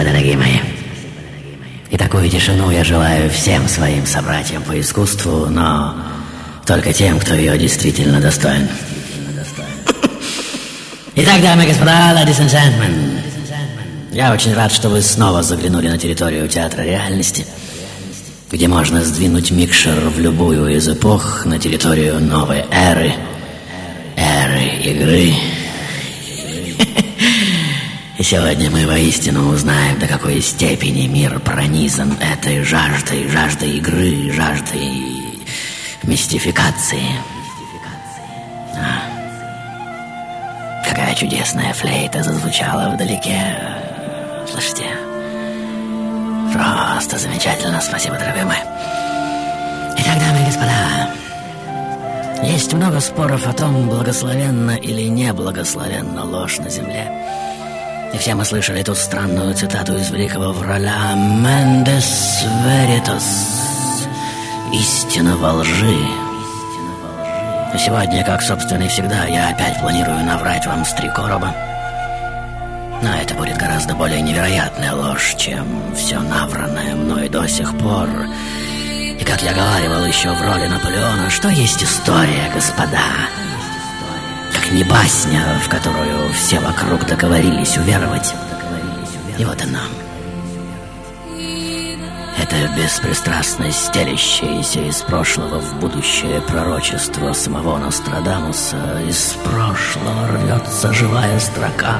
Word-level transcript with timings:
Спасибо, 0.00 0.12
дорогие 0.14 0.36
мои. 0.36 0.58
И 1.90 1.96
такую 1.98 2.30
тишину 2.30 2.70
я 2.70 2.84
желаю 2.84 3.28
всем 3.28 3.68
своим 3.68 4.06
собратьям 4.06 4.62
по 4.62 4.80
искусству, 4.80 5.46
но 5.50 5.94
только 6.64 6.92
тем, 6.94 7.18
кто 7.18 7.34
ее 7.34 7.58
действительно 7.58 8.18
достоин. 8.18 8.66
Итак, 11.16 11.42
дамы 11.42 11.64
и 11.64 11.66
господа, 11.66 12.14
ladies 12.14 12.40
and 12.40 12.48
gentlemen, 12.48 13.20
я 14.12 14.32
очень 14.32 14.54
рад, 14.54 14.72
что 14.72 14.88
вы 14.88 15.02
снова 15.02 15.42
заглянули 15.42 15.88
на 15.88 15.98
территорию 15.98 16.48
театра 16.48 16.82
реальности, 16.82 17.44
где 18.50 18.68
можно 18.68 19.04
сдвинуть 19.04 19.50
микшер 19.50 20.08
в 20.08 20.18
любую 20.18 20.68
из 20.74 20.88
эпох 20.88 21.44
на 21.44 21.58
территорию 21.58 22.20
новой 22.20 22.64
эры, 22.70 23.12
эры 24.16 24.64
игры. 24.82 25.34
Сегодня 28.22 28.70
мы 28.70 28.86
воистину 28.86 29.48
узнаем, 29.48 29.98
до 29.98 30.06
какой 30.06 30.42
степени 30.42 31.06
мир 31.06 31.40
пронизан 31.40 32.12
этой 32.20 32.62
жаждой, 32.62 33.26
жаждой 33.28 33.78
игры, 33.78 34.30
жаждой 34.30 35.40
мистификации. 36.02 37.02
А. 38.76 39.02
Какая 40.86 41.14
чудесная 41.14 41.72
флейта 41.72 42.22
зазвучала 42.22 42.90
вдалеке. 42.94 43.56
Слышите? 44.52 44.84
Просто 46.52 47.18
замечательно. 47.18 47.80
Спасибо, 47.80 48.18
дорогой 48.18 48.44
мой. 48.44 48.58
Итак, 49.96 50.18
дамы 50.18 50.42
и 50.42 50.44
господа, 50.44 51.10
есть 52.44 52.72
много 52.74 53.00
споров 53.00 53.46
о 53.46 53.54
том, 53.54 53.88
благословенна 53.88 54.76
или 54.76 55.08
не 55.08 55.32
благословенна 55.32 56.24
ложь 56.24 56.58
на 56.58 56.68
земле. 56.68 57.10
И 58.12 58.18
все 58.18 58.34
мы 58.34 58.44
слышали 58.44 58.82
ту 58.82 58.94
странную 58.94 59.54
цитату 59.54 59.96
из 59.96 60.10
великого 60.10 60.52
враля 60.52 61.14
«Мендес 61.14 62.44
веритас» 62.64 63.70
Истина 64.72 65.36
во 65.36 65.52
лжи. 65.54 65.96
А 67.72 67.78
сегодня, 67.78 68.24
как, 68.24 68.40
собственно, 68.42 68.84
и 68.84 68.88
всегда, 68.88 69.24
я 69.26 69.48
опять 69.48 69.80
планирую 69.80 70.24
наврать 70.24 70.64
вам 70.66 70.84
с 70.84 70.92
три 70.92 71.08
короба. 71.08 71.54
Но 73.02 73.14
это 73.14 73.34
будет 73.34 73.56
гораздо 73.56 73.94
более 73.94 74.20
невероятная 74.20 74.92
ложь, 74.92 75.34
чем 75.36 75.66
все 75.94 76.20
навранное 76.20 76.94
мной 76.94 77.28
до 77.28 77.48
сих 77.48 77.76
пор. 77.78 78.08
И, 79.18 79.24
как 79.24 79.42
я 79.42 79.54
говаривал 79.54 80.04
еще 80.04 80.30
в 80.30 80.42
роли 80.42 80.66
Наполеона, 80.68 81.30
что 81.30 81.48
есть 81.48 81.82
история, 81.82 82.50
господа? 82.54 83.02
Не 84.70 84.84
басня, 84.84 85.58
в 85.64 85.68
которую 85.68 86.32
все 86.32 86.60
вокруг 86.60 87.04
договорились 87.04 87.76
уверовать. 87.76 88.32
И 89.36 89.44
вот 89.44 89.60
она. 89.62 89.80
Это 92.38 92.72
беспристрастно 92.76 93.72
стелящееся 93.72 94.80
из 94.82 95.02
прошлого 95.02 95.58
в 95.58 95.80
будущее 95.80 96.40
пророчество 96.42 97.32
самого 97.32 97.78
Нострадамуса. 97.78 99.02
Из 99.08 99.36
прошлого 99.44 100.28
рвется 100.28 100.92
живая 100.92 101.40
строка, 101.40 101.98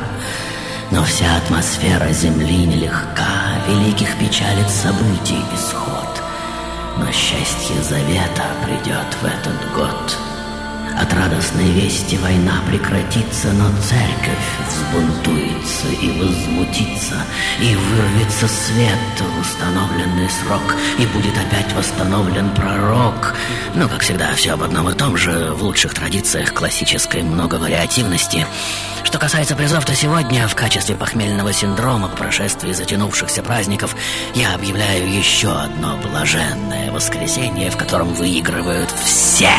но 0.93 1.03
вся 1.03 1.39
атмосфера 1.39 2.09
земли 2.13 2.67
нелегка, 2.67 3.65
великих 3.67 4.17
печалит 4.19 4.71
событий 4.71 5.43
исход. 5.57 6.23
Но 6.99 7.11
счастье 7.11 7.83
завета 7.83 8.45
придет 8.65 9.17
в 9.21 9.25
этот 9.25 9.73
год— 9.75 10.17
от 10.99 11.13
радостной 11.13 11.71
вести 11.73 12.17
война 12.19 12.63
прекратится, 12.69 13.53
но 13.53 13.69
церковь 13.83 14.51
взбунтуется 14.69 15.89
и 15.89 16.11
возмутится, 16.19 17.17
и 17.61 17.75
вырвется 17.75 18.49
свет 18.49 18.99
в 19.19 19.41
установленный 19.41 20.29
срок, 20.31 20.77
и 20.99 21.07
будет 21.07 21.37
опять 21.37 21.73
восстановлен 21.75 22.51
пророк. 22.55 23.35
Но, 23.75 23.89
как 23.89 24.01
всегда, 24.03 24.33
все 24.35 24.53
об 24.53 24.63
одном 24.63 24.89
и 24.89 24.95
том 24.95 25.17
же, 25.17 25.53
в 25.53 25.63
лучших 25.63 25.95
традициях 25.95 26.53
классической 26.53 27.23
многовариативности. 27.23 28.47
Что 29.05 29.19
касается 29.19 29.57
призов, 29.57 29.85
то 29.85 29.95
сегодня, 29.95 30.47
в 30.47 30.55
качестве 30.55 30.95
похмельного 30.95 31.53
синдрома 31.53 32.09
по 32.09 32.17
прошествии 32.17 32.73
затянувшихся 32.73 33.43
праздников, 33.43 33.97
я 34.35 34.55
объявляю 34.55 35.13
еще 35.13 35.51
одно 35.53 35.97
блаженное 35.97 36.93
воскресенье, 36.93 37.71
в 37.71 37.77
котором 37.77 38.15
выигрывают 38.15 38.91
все. 39.05 39.51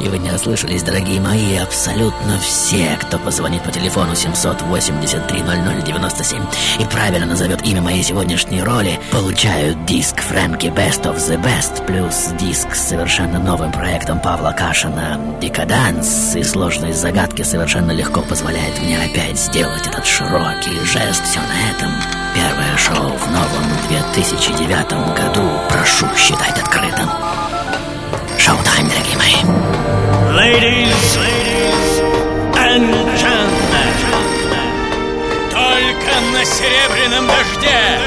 И 0.00 0.08
вы 0.08 0.18
не 0.18 0.32
ослышались, 0.32 0.82
дорогие 0.82 1.20
мои, 1.20 1.56
абсолютно 1.56 2.38
все, 2.40 2.98
кто 3.00 3.18
позвонит 3.18 3.62
по 3.62 3.70
телефону 3.70 4.12
783-0097 4.12 6.42
и 6.80 6.84
правильно 6.86 7.26
назовет 7.26 7.64
имя 7.64 7.82
моей 7.82 8.02
сегодняшней 8.02 8.62
роли, 8.62 8.98
получают 9.12 9.84
диск 9.84 10.22
Фрэнки 10.22 10.66
Best 10.66 11.04
of 11.04 11.18
the 11.18 11.40
Best, 11.40 11.86
плюс 11.86 12.30
диск 12.40 12.74
с 12.74 12.88
совершенно 12.88 13.38
новым 13.38 13.70
проектом 13.70 14.18
Павла 14.20 14.50
Кашина 14.52 15.20
«Декаданс», 15.40 16.34
и 16.34 16.42
сложные 16.42 16.94
загадки 16.94 17.42
совершенно 17.42 17.92
легко 17.92 18.22
позволяет 18.22 18.80
мне 18.82 18.98
опять 18.98 19.38
сделать 19.38 19.86
этот 19.86 20.06
широкий 20.06 20.80
жест. 20.84 21.22
Все 21.24 21.40
на 21.40 21.70
этом. 21.70 21.92
Первое 22.34 22.76
шоу 22.76 23.16
в 23.16 23.30
новом 23.30 23.64
2009 23.88 24.92
году. 25.16 25.48
Прошу 25.68 26.06
считать 26.16 26.58
открытым. 26.58 27.08
Шоу-тайм, 28.38 28.88
дорогие 28.88 29.01
мои. 29.44 29.72
Ladies, 30.34 31.20
and 32.56 32.88
gentlemen, 33.16 33.94
только 35.50 36.12
на 36.32 36.44
серебряном 36.44 37.26
дожде. 37.26 38.02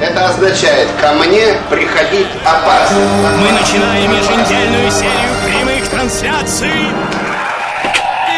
Это 0.00 0.26
означает, 0.26 0.88
ко 1.00 1.12
мне 1.12 1.54
приходить 1.70 2.26
опасно. 2.44 2.98
Мы 3.40 3.52
начинаем 3.52 4.10
еженедельную 4.10 4.90
серию 4.90 5.30
прямых 5.46 5.88
трансляций 5.88 6.90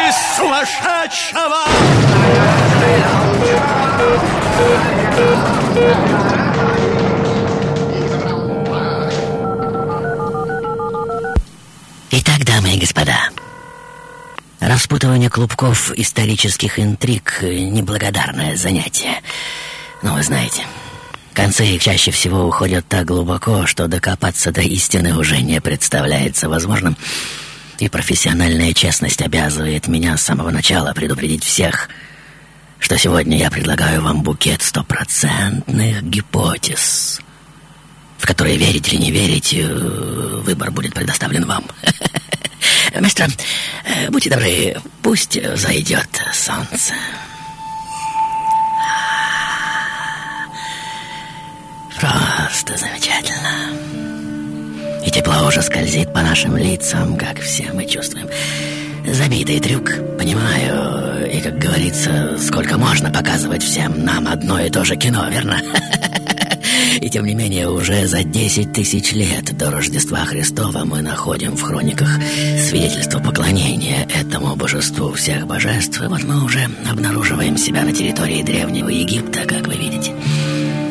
из 0.07 0.37
сумасшедшего. 0.37 1.65
Итак, 12.11 12.45
дамы 12.45 12.75
и 12.75 12.79
господа, 12.79 13.29
распутывание 14.61 15.29
клубков 15.29 15.91
исторических 15.97 16.79
интриг— 16.79 17.39
неблагодарное 17.41 18.55
занятие. 18.55 19.21
Но 20.01 20.13
вы 20.13 20.23
знаете, 20.23 20.63
концы 21.33 21.65
их 21.65 21.83
чаще 21.83 22.11
всего 22.11 22.45
уходят 22.45 22.87
так 22.87 23.05
глубоко, 23.05 23.65
что 23.65 23.87
докопаться 23.87 24.51
до 24.51 24.61
истины 24.61 25.17
уже 25.17 25.41
не 25.41 25.59
представляется 25.59 26.47
возможным. 26.47 26.95
И 27.79 27.89
профессиональная 27.89 28.73
честность 28.73 29.21
обязывает 29.21 29.89
меня 29.89 30.15
с 30.15 30.21
самого 30.21 30.51
начала 30.51 30.93
предупредить 30.93 31.43
всех, 31.43 31.89
что 32.85 32.99
сегодня 32.99 33.35
я 33.35 33.49
предлагаю 33.49 33.99
вам 33.99 34.21
букет 34.21 34.61
стопроцентных 34.61 36.03
гипотез, 36.03 37.19
в 38.19 38.27
которые 38.27 38.57
верить 38.57 38.93
или 38.93 39.01
не 39.01 39.09
верить, 39.09 39.55
э, 39.55 39.65
выбор 39.65 40.69
будет 40.69 40.93
предоставлен 40.93 41.47
вам. 41.47 41.65
Мастер, 43.01 43.27
э, 43.85 44.11
будьте 44.11 44.29
добры, 44.29 44.79
пусть 45.01 45.35
зайдет 45.57 46.07
солнце. 46.31 46.93
Просто 51.99 52.77
замечательно. 52.77 53.71
И 55.03 55.09
тепло 55.09 55.47
уже 55.47 55.63
скользит 55.63 56.13
по 56.13 56.21
нашим 56.21 56.55
лицам, 56.55 57.17
как 57.17 57.41
все 57.41 57.73
мы 57.73 57.87
чувствуем. 57.87 58.29
Забитый 59.07 59.59
трюк, 59.59 59.91
понимаю. 60.17 61.29
И, 61.31 61.39
как 61.41 61.57
говорится, 61.57 62.37
сколько 62.39 62.77
можно 62.77 63.11
показывать 63.11 63.63
всем 63.63 64.03
нам 64.03 64.27
одно 64.27 64.59
и 64.59 64.69
то 64.69 64.83
же 64.83 64.95
кино, 64.95 65.27
верно? 65.29 65.61
И 67.01 67.09
тем 67.09 67.25
не 67.25 67.35
менее, 67.35 67.69
уже 67.69 68.07
за 68.07 68.23
10 68.23 68.73
тысяч 68.73 69.11
лет 69.11 69.55
до 69.57 69.69
Рождества 69.69 70.19
Христова 70.25 70.85
мы 70.85 71.01
находим 71.01 71.55
в 71.55 71.61
хрониках 71.61 72.09
свидетельство 72.57 73.19
поклонения 73.19 74.07
этому 74.13 74.55
божеству 74.55 75.11
всех 75.13 75.45
божеств. 75.45 76.01
И 76.01 76.07
вот 76.07 76.23
мы 76.23 76.43
уже 76.43 76.67
обнаруживаем 76.89 77.57
себя 77.57 77.83
на 77.83 77.91
территории 77.91 78.43
Древнего 78.43 78.89
Египта, 78.89 79.41
как 79.41 79.67
вы 79.67 79.75
видите. 79.75 80.13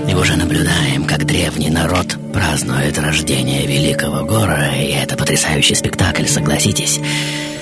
И 0.08 0.14
уже 0.14 0.36
наблюдаем, 0.36 1.04
как 1.04 1.24
древний 1.24 1.70
народ 1.70 2.16
празднует 2.32 2.98
рождение 2.98 3.66
великого 3.66 4.24
гора, 4.26 4.76
и 4.76 4.90
это 4.90 5.16
потрясающий 5.16 5.74
спектакль, 5.74 6.26
согласитесь 6.26 7.00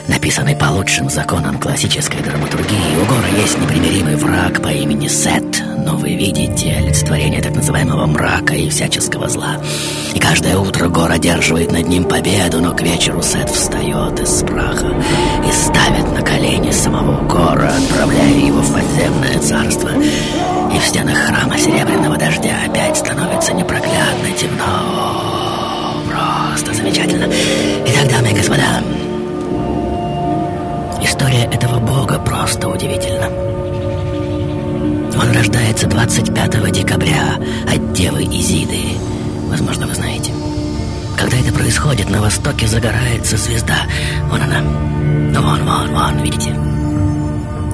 написанный 0.08 0.56
по 0.56 0.66
лучшим 0.66 1.08
законам 1.10 1.58
классической 1.58 2.20
драматургии. 2.22 2.96
У 3.02 3.04
Гора 3.06 3.28
есть 3.40 3.58
непримиримый 3.58 4.16
враг 4.16 4.60
по 4.62 4.68
имени 4.68 5.08
Сет, 5.08 5.62
но 5.78 5.96
вы 5.96 6.14
видите 6.14 6.74
олицетворение 6.76 7.42
так 7.42 7.54
называемого 7.54 8.06
мрака 8.06 8.54
и 8.54 8.68
всяческого 8.68 9.28
зла. 9.28 9.56
И 10.14 10.18
каждое 10.18 10.56
утро 10.58 10.88
Гор 10.88 11.10
одерживает 11.10 11.72
над 11.72 11.88
ним 11.88 12.04
победу, 12.04 12.60
но 12.60 12.72
к 12.74 12.82
вечеру 12.82 13.22
Сет 13.22 13.50
встает 13.50 14.20
из 14.20 14.42
праха 14.42 14.88
и 15.48 15.52
ставит 15.52 16.12
на 16.12 16.22
колени 16.22 16.70
самого 16.70 17.22
Гора, 17.26 17.72
отправляя 17.76 18.38
его 18.38 18.60
в 18.60 18.72
подземное 18.72 19.38
царство. 19.40 19.90
И 20.74 20.78
в 20.78 20.84
стенах 20.86 21.18
храма 21.18 21.58
Серебряного 21.58 22.16
Дождя 22.16 22.56
опять 22.66 22.96
становится 22.96 23.52
непроглядно 23.52 24.30
темно. 24.38 25.02
Просто 26.08 26.74
замечательно. 26.74 27.26
Итак, 27.86 28.10
дамы 28.10 28.30
и 28.30 28.34
господа, 28.34 28.82
история 31.04 31.44
этого 31.44 31.78
бога 31.78 32.18
просто 32.18 32.68
удивительна. 32.68 33.28
Он 35.20 35.30
рождается 35.32 35.86
25 35.86 36.72
декабря 36.72 37.36
от 37.72 37.92
Девы 37.92 38.24
Изиды. 38.24 38.98
Возможно, 39.48 39.86
вы 39.86 39.94
знаете. 39.94 40.32
Когда 41.16 41.36
это 41.36 41.52
происходит, 41.52 42.10
на 42.10 42.20
востоке 42.20 42.66
загорается 42.66 43.36
звезда. 43.36 43.76
Вон 44.30 44.42
она. 44.42 44.60
Вон, 45.40 45.64
вон, 45.64 45.94
вон, 45.94 46.22
видите? 46.22 46.71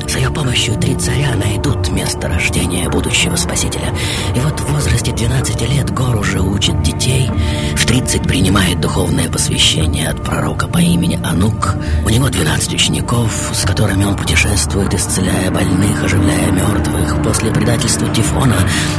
С 0.09 0.17
ее 0.17 0.31
помощью 0.31 0.75
три 0.77 0.95
царя 0.95 1.35
найдут 1.35 1.91
место 1.91 2.29
рождения 2.29 2.89
будущего 2.89 3.37
спасителя. 3.37 3.95
И 4.35 4.41
вот 4.41 4.59
в 4.59 4.73
возрасте 4.73 5.13
12 5.13 5.61
лет 5.69 5.91
Гор 5.91 6.17
уже 6.17 6.41
учит 6.41 6.83
детей. 6.83 7.31
В 7.77 7.85
30 7.85 8.23
принимает 8.23 8.81
духовное 8.81 9.29
посвящение 9.31 10.09
от 10.09 10.25
пророка 10.25 10.67
по 10.67 10.79
имени 10.79 11.21
Анук. 11.23 11.75
У 12.07 12.09
него 12.09 12.31
12 12.31 12.73
учеников, 12.73 13.51
с 13.53 13.67
которыми 13.67 14.05
он 14.05 14.17
путешествует, 14.17 14.95
исцеляя 14.95 15.51
больных, 15.51 16.03
оживляя 16.03 16.51
мертвых. 16.53 17.23
После 17.23 17.51
предательства 17.51 18.09
Тифона 18.09 18.57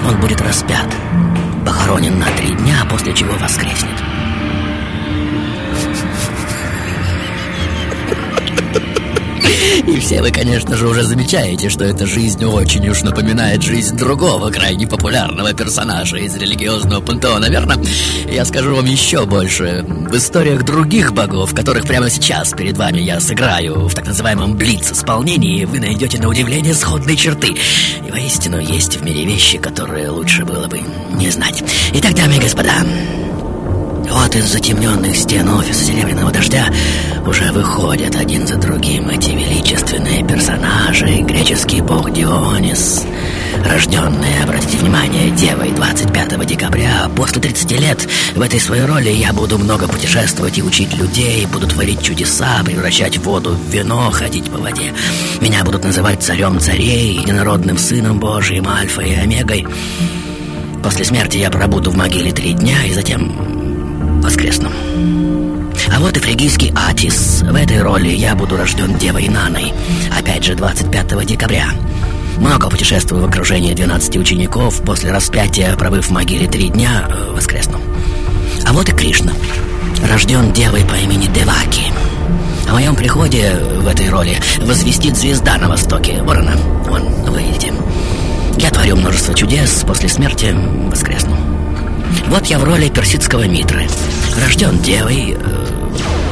он 0.08 0.20
будет 0.22 0.40
распят, 0.42 0.88
похоронен 1.66 2.20
на 2.20 2.28
три 2.38 2.54
дня, 2.54 2.86
после 2.88 3.14
чего 3.16 3.34
воскреснет. 3.34 4.19
И 9.88 10.00
все 10.00 10.21
вы, 10.21 10.31
конечно 10.31 10.75
же, 10.75 10.88
уже 10.88 11.04
замечаете, 11.04 11.69
что 11.69 11.83
эта 11.83 12.06
жизнь 12.06 12.44
очень 12.44 12.88
уж 12.89 13.04
напоминает 13.04 13.62
жизнь 13.62 13.95
другого 13.95 14.50
крайне 14.50 14.88
популярного 14.88 15.54
персонажа 15.54 16.18
из 16.18 16.36
религиозного 16.36 17.01
пантеона, 17.01 17.50
верно? 17.50 17.75
Я 18.27 18.45
скажу 18.45 18.75
вам 18.75 18.86
еще 18.86 19.25
больше. 19.25 19.86
В 19.88 20.16
историях 20.16 20.63
других 20.63 21.13
богов, 21.13 21.54
которых 21.54 21.86
прямо 21.86 22.10
сейчас 22.10 22.51
перед 22.54 22.77
вами 22.77 23.00
я 23.00 23.19
сыграю 23.19 23.88
в 23.88 23.94
так 23.94 24.07
называемом 24.07 24.56
блиц-исполнении, 24.56 25.66
вы 25.66 25.80
найдете 25.80 26.19
на 26.19 26.30
удивление 26.30 26.74
сходные 26.74 27.15
черты. 27.15 27.56
И 28.07 28.12
воистину 28.12 28.60
есть 28.60 28.98
в 28.98 29.04
мире 29.04 29.25
вещи, 29.25 29.57
которые 29.57 30.10
лучше 30.10 30.45
было 30.45 30.68
бы 30.68 30.81
не 31.13 31.30
знать. 31.30 31.63
Итак, 31.94 32.15
дамы 32.15 32.38
и 32.38 32.39
господа, 32.39 32.74
вот 34.10 34.36
из 34.36 34.52
затемненных 34.52 35.16
стен 35.16 35.48
офиса 35.50 35.86
Серебряного 35.86 36.32
Дождя 36.32 36.72
уже 37.26 37.52
выходят 37.52 38.16
один 38.16 38.48
за 38.48 38.56
другим 38.56 39.10
эти 39.10 39.32
величественные 39.32 40.26
персонажи. 40.26 41.22
Греческий 41.22 41.82
бог 41.82 42.12
Дионис, 42.12 43.06
рожденный, 43.66 44.44
обратите 44.44 44.78
внимание, 44.78 45.30
девой 45.32 45.72
25 45.72 46.46
декабря. 46.46 47.10
После 47.16 47.42
30 47.42 47.72
лет 47.80 48.08
в 48.36 48.42
этой 48.42 48.60
своей 48.60 48.86
роли 48.86 49.10
я 49.10 49.32
буду 49.32 49.58
много 49.58 49.88
путешествовать 49.88 50.58
и 50.58 50.64
учить 50.64 50.96
людей, 50.98 51.46
буду 51.46 51.68
творить 51.68 52.02
чудеса, 52.02 52.62
превращать 52.66 53.18
воду 53.20 53.52
в 53.52 53.72
вино, 53.72 54.10
ходить 54.12 54.50
по 54.50 54.58
воде. 54.58 54.94
Меня 55.40 55.64
будут 55.64 55.84
называть 55.84 56.24
царем 56.24 56.60
царей, 56.60 57.20
единородным 57.20 57.78
сыном 57.78 58.20
Божьим, 58.20 58.68
альфой 58.68 59.12
и 59.12 59.16
омегой. 59.16 59.68
После 60.84 61.06
смерти 61.06 61.38
я 61.38 61.52
пробуду 61.52 61.92
в 61.92 61.96
могиле 61.96 62.32
три 62.32 62.54
дня 62.54 62.86
и 62.86 62.94
затем 62.94 63.69
воскресну. 64.39 64.69
А 65.94 66.00
вот 66.00 66.15
и 66.15 66.19
фригийский 66.21 66.71
Атис. 66.74 67.41
В 67.41 67.53
этой 67.56 67.81
роли 67.81 68.07
я 68.07 68.36
буду 68.36 68.56
рожден 68.56 68.97
Девой 68.97 69.27
Наной. 69.27 69.74
Опять 70.18 70.45
же, 70.45 70.56
25 70.56 71.25
декабря. 71.25 71.68
Много 72.38 72.69
путешествую 72.69 73.21
в 73.21 73.25
окружении 73.25 73.74
12 73.74 74.15
учеников. 74.15 74.81
После 74.86 75.12
распятия, 75.12 75.75
пробыв 75.75 76.07
в 76.07 76.12
могиле 76.12 76.47
три 76.47 76.69
дня, 76.69 77.06
э, 77.09 77.33
воскресну. 77.33 77.80
А 78.65 78.71
вот 78.71 78.88
и 78.88 78.94
Кришна. 78.94 79.33
Рожден 80.09 80.53
девой 80.53 80.86
по 80.86 80.96
имени 80.96 81.27
Деваки. 81.27 81.91
О 82.69 82.74
моем 82.74 82.96
приходе 82.96 83.55
в 83.81 83.88
этой 83.88 84.10
роли 84.10 84.38
возвестит 84.62 85.17
звезда 85.17 85.58
на 85.58 85.67
востоке. 85.67 86.22
Вот 86.24 86.38
она, 86.38 86.53
вон, 86.88 87.03
вы. 87.25 87.43
Я 88.58 88.69
творю 88.72 88.96
множество 88.96 89.34
чудес, 89.34 89.84
после 89.86 90.08
смерти 90.08 90.55
воскресну. 90.89 91.49
Вот 92.28 92.46
я 92.48 92.60
в 92.60 92.63
роли 92.63 92.89
персидского 92.89 93.48
Митры. 93.48 93.88
Рожден 94.44 94.80
девой... 94.80 95.38
Э, 95.39 95.66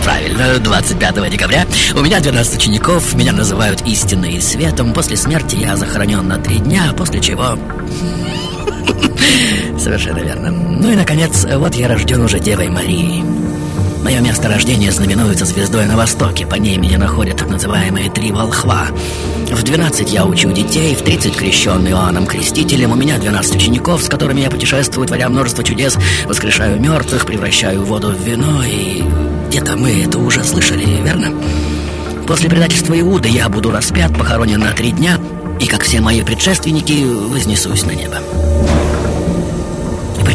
правильно, 0.04 0.60
25 0.60 1.30
декабря. 1.30 1.66
У 1.96 2.02
меня 2.02 2.20
12 2.20 2.58
учеников, 2.58 3.14
меня 3.14 3.34
называют 3.34 3.82
истинной 3.86 4.42
светом. 4.42 4.94
После 4.94 5.18
смерти 5.18 5.56
я 5.56 5.76
захоронен 5.76 6.28
на 6.28 6.38
три 6.38 6.60
дня, 6.60 6.94
после 6.96 7.20
чего... 7.20 7.58
Совершенно 9.80 10.20
верно. 10.20 10.52
Ну 10.52 10.92
и, 10.92 10.96
наконец, 10.96 11.46
вот 11.46 11.76
я 11.76 11.88
рожден 11.88 12.22
уже 12.22 12.40
Девой 12.40 12.70
Марией. 12.70 13.24
Мое 14.08 14.22
место 14.22 14.48
рождения 14.48 14.90
знаменуется 14.90 15.44
звездой 15.44 15.86
на 15.86 15.98
востоке. 15.98 16.48
По 16.48 16.56
ней 16.56 16.78
меня 16.78 16.98
находят 16.98 17.36
так 17.36 17.50
называемые 17.50 18.10
три 18.10 18.32
волхва. 18.32 18.88
В 19.52 19.64
12 19.64 20.14
я 20.14 20.26
учу 20.26 20.50
детей, 20.54 20.96
в 20.96 21.02
30 21.02 21.36
крещен 21.36 21.86
Иоанном 21.90 22.26
Крестителем. 22.26 22.94
У 22.94 22.96
меня 22.96 23.18
12 23.18 23.58
учеников, 23.58 24.02
с 24.02 24.08
которыми 24.08 24.40
я 24.40 24.50
путешествую, 24.50 25.08
творя 25.08 25.28
множество 25.28 25.62
чудес, 25.62 25.98
воскрешаю 26.24 26.80
мертвых, 26.80 27.26
превращаю 27.26 27.84
воду 27.84 28.12
в 28.12 28.22
вино, 28.26 28.64
и 28.64 29.04
где-то 29.50 29.76
мы 29.76 30.04
это 30.04 30.20
уже 30.20 30.42
слышали, 30.46 30.86
верно? 30.86 31.34
После 32.26 32.50
предательства 32.50 32.98
Иуды 32.98 33.28
я 33.28 33.50
буду 33.50 33.72
распят, 33.72 34.18
похоронен 34.18 34.62
на 34.62 34.72
три 34.72 34.92
дня, 34.92 35.20
и, 35.60 35.68
как 35.68 35.84
все 35.84 36.00
мои 36.00 36.22
предшественники, 36.22 37.04
вознесусь 37.04 37.84
на 37.84 37.92
небо. 37.92 38.22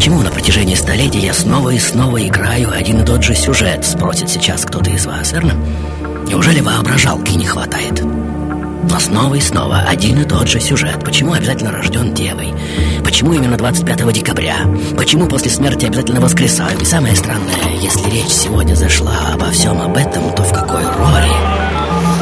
Почему 0.02 0.20
на 0.22 0.32
протяжении 0.32 0.74
столетий 0.74 1.20
я 1.20 1.32
снова 1.32 1.70
и 1.70 1.78
снова 1.78 2.26
играю 2.26 2.72
один 2.72 3.02
и 3.02 3.06
тот 3.06 3.22
же 3.22 3.36
сюжет, 3.36 3.84
спросит 3.84 4.28
сейчас 4.28 4.64
кто-то 4.64 4.90
из 4.90 5.06
вас, 5.06 5.30
верно? 5.30 5.54
Неужели 6.26 6.58
воображалки 6.58 7.30
не 7.34 7.46
хватает? 7.46 8.02
Но 8.02 8.98
снова 8.98 9.36
и 9.36 9.40
снова 9.40 9.78
один 9.78 10.20
и 10.20 10.24
тот 10.24 10.48
же 10.48 10.58
сюжет. 10.58 11.04
Почему 11.04 11.34
обязательно 11.34 11.70
рожден 11.70 12.12
девой? 12.14 12.52
Почему 13.04 13.32
именно 13.32 13.56
25 13.56 14.12
декабря? 14.12 14.56
Почему 14.96 15.28
после 15.28 15.52
смерти 15.52 15.86
обязательно 15.86 16.20
воскресаю? 16.20 16.80
И 16.80 16.84
самое 16.84 17.14
странное, 17.14 17.54
если 17.80 18.10
речь 18.10 18.32
сегодня 18.32 18.74
зашла 18.74 19.30
обо 19.32 19.52
всем 19.52 19.80
об 19.80 19.96
этом, 19.96 20.34
то 20.34 20.42
в 20.42 20.52
какой 20.52 20.82
роли? 20.82 21.30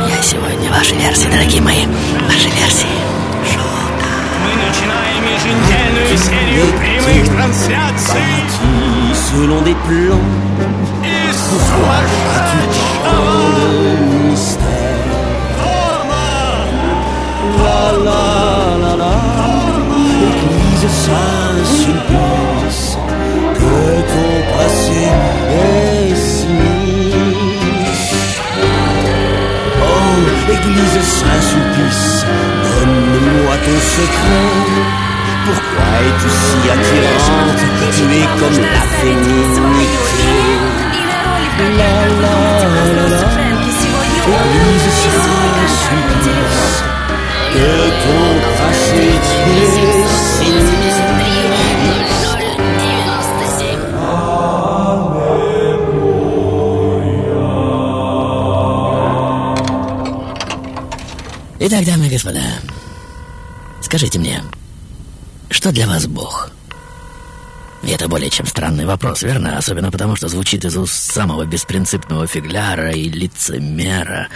Я 0.07 0.23
сегодня 0.23 0.69
ваши 0.69 0.95
версии, 0.97 1.31
дорогие 1.31 1.63
мои, 1.63 1.87
ваши 2.29 2.51
версии. 2.61 3.20
Мы 4.71 4.77
начинаем 4.77 5.25
еженедельную 5.25 6.17
серию 6.17 6.67
прямых 6.79 7.27
трансляций 7.29 8.47
selon 9.13 9.65
des 9.65 9.75
plans 9.75 10.21
из 11.03 11.37
сумасшедшего 11.51 13.35
mystère. 14.31 14.71
дома. 17.59 18.01
La 18.05 18.40
ton 33.70 33.80
secret. 33.96 34.52
Pourquoi 35.46 35.90
es-tu 36.08 36.30
si 36.30 36.60
attirante 36.74 37.64
Tu 37.96 38.04
es 38.22 38.28
comme 38.40 38.60
la 38.62 38.84
féminité. 39.00 40.32
La 41.78 41.96
la 42.24 42.38
la 42.98 43.06
la, 43.14 43.24
Église 44.28 44.90
Saint-Sulpice, 45.24 46.76
que 47.54 47.70
ton 48.04 48.26
passé 48.58 49.06
est 49.06 49.68
sinistre. 50.38 50.86
Итак, 61.68 61.84
дамы 61.84 62.06
и 62.06 62.10
господа, 62.10 62.42
скажите 63.91 64.21
мне, 64.21 64.41
что 65.51 65.73
для 65.73 65.89
вас 65.89 66.07
Бог? 66.07 66.53
Это 67.83 68.07
более 68.07 68.31
чем 68.31 68.47
странный 68.47 68.87
вопрос, 68.87 69.25
верно? 69.25 69.59
Особенно 69.59 69.91
потому, 69.91 70.15
что 70.15 70.29
звучит 70.29 70.65
из 70.65 70.77
уст 70.77 70.95
самого 71.13 71.45
беспринципного 71.45 72.29
фигляра 72.29 72.93
и 72.93 73.09
лицемера. 73.09 74.29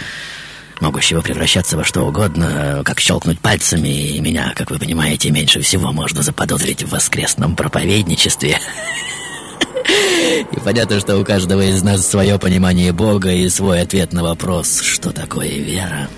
могущего 0.81 1.21
превращаться 1.21 1.77
во 1.77 1.85
что 1.85 2.01
угодно, 2.01 2.81
как 2.83 2.99
щелкнуть 2.99 3.39
пальцами, 3.39 3.87
и 3.87 4.19
меня, 4.19 4.51
как 4.57 4.71
вы 4.71 4.77
понимаете, 4.77 5.31
меньше 5.31 5.61
всего 5.61 5.93
можно 5.93 6.21
заподозрить 6.21 6.83
в 6.83 6.89
воскресном 6.89 7.55
проповедничестве. 7.55 8.59
И 10.51 10.59
понятно, 10.65 10.99
что 10.99 11.17
у 11.17 11.23
каждого 11.23 11.61
из 11.61 11.81
нас 11.81 12.05
свое 12.05 12.37
понимание 12.37 12.91
Бога 12.91 13.31
и 13.31 13.47
свой 13.47 13.79
ответ 13.79 14.11
на 14.11 14.21
вопрос, 14.21 14.81
что 14.81 15.11
такое 15.11 15.47
вера. 15.47 16.09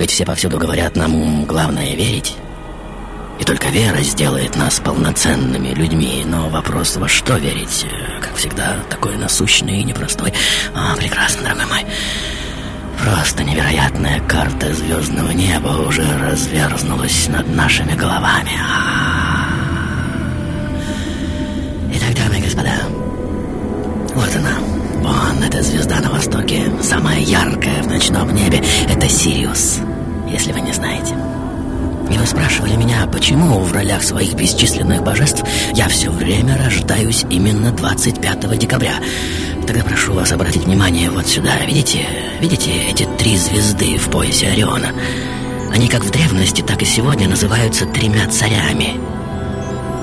Ведь 0.00 0.12
все 0.12 0.24
повсюду 0.24 0.56
говорят 0.56 0.96
нам, 0.96 1.44
главное 1.44 1.94
верить. 1.94 2.34
И 3.38 3.44
только 3.44 3.68
вера 3.68 3.98
сделает 3.98 4.56
нас 4.56 4.80
полноценными 4.80 5.74
людьми. 5.74 6.24
Но 6.24 6.48
вопрос, 6.48 6.96
во 6.96 7.06
что 7.06 7.36
верить, 7.36 7.84
как 8.22 8.34
всегда, 8.34 8.76
такой 8.88 9.18
насущный 9.18 9.80
и 9.80 9.84
непростой. 9.84 10.32
А, 10.74 10.96
прекрасно, 10.96 11.42
дорогой 11.42 11.66
мой. 11.66 11.86
Просто 12.98 13.44
невероятная 13.44 14.20
карта 14.20 14.72
звездного 14.72 15.32
неба 15.32 15.68
уже 15.86 16.06
разверзнулась 16.16 17.28
над 17.28 17.54
нашими 17.54 17.92
головами. 17.92 18.52
А 18.58 19.50
Итак, 21.92 22.14
дамы 22.16 22.38
и 22.38 22.42
господа, 22.42 22.72
вот 24.14 24.34
она. 24.34 24.70
Вон 25.02 25.42
эта 25.42 25.62
звезда 25.62 26.00
на 26.00 26.10
востоке, 26.10 26.70
самая 26.82 27.18
яркая 27.20 27.82
в 27.82 27.86
ночном 27.86 28.34
небе. 28.34 28.62
Сириус, 29.10 29.80
если 30.30 30.52
вы 30.52 30.60
не 30.60 30.72
знаете. 30.72 31.14
И 32.10 32.16
вы 32.16 32.26
спрашивали 32.26 32.76
меня, 32.76 33.06
почему 33.06 33.58
в 33.58 33.72
ролях 33.72 34.02
своих 34.02 34.34
бесчисленных 34.34 35.02
божеств 35.02 35.44
я 35.74 35.88
все 35.88 36.10
время 36.10 36.56
рождаюсь 36.56 37.24
именно 37.28 37.72
25 37.72 38.58
декабря. 38.58 38.94
Тогда 39.66 39.84
прошу 39.84 40.14
вас 40.14 40.32
обратить 40.32 40.64
внимание 40.64 41.10
вот 41.10 41.26
сюда. 41.26 41.56
Видите? 41.66 42.06
Видите 42.40 42.70
эти 42.88 43.06
три 43.18 43.36
звезды 43.36 43.98
в 43.98 44.10
поясе 44.10 44.48
Ориона? 44.48 44.92
Они 45.72 45.88
как 45.88 46.04
в 46.04 46.10
древности, 46.10 46.62
так 46.62 46.82
и 46.82 46.84
сегодня 46.84 47.28
называются 47.28 47.86
тремя 47.86 48.26
царями. 48.28 49.00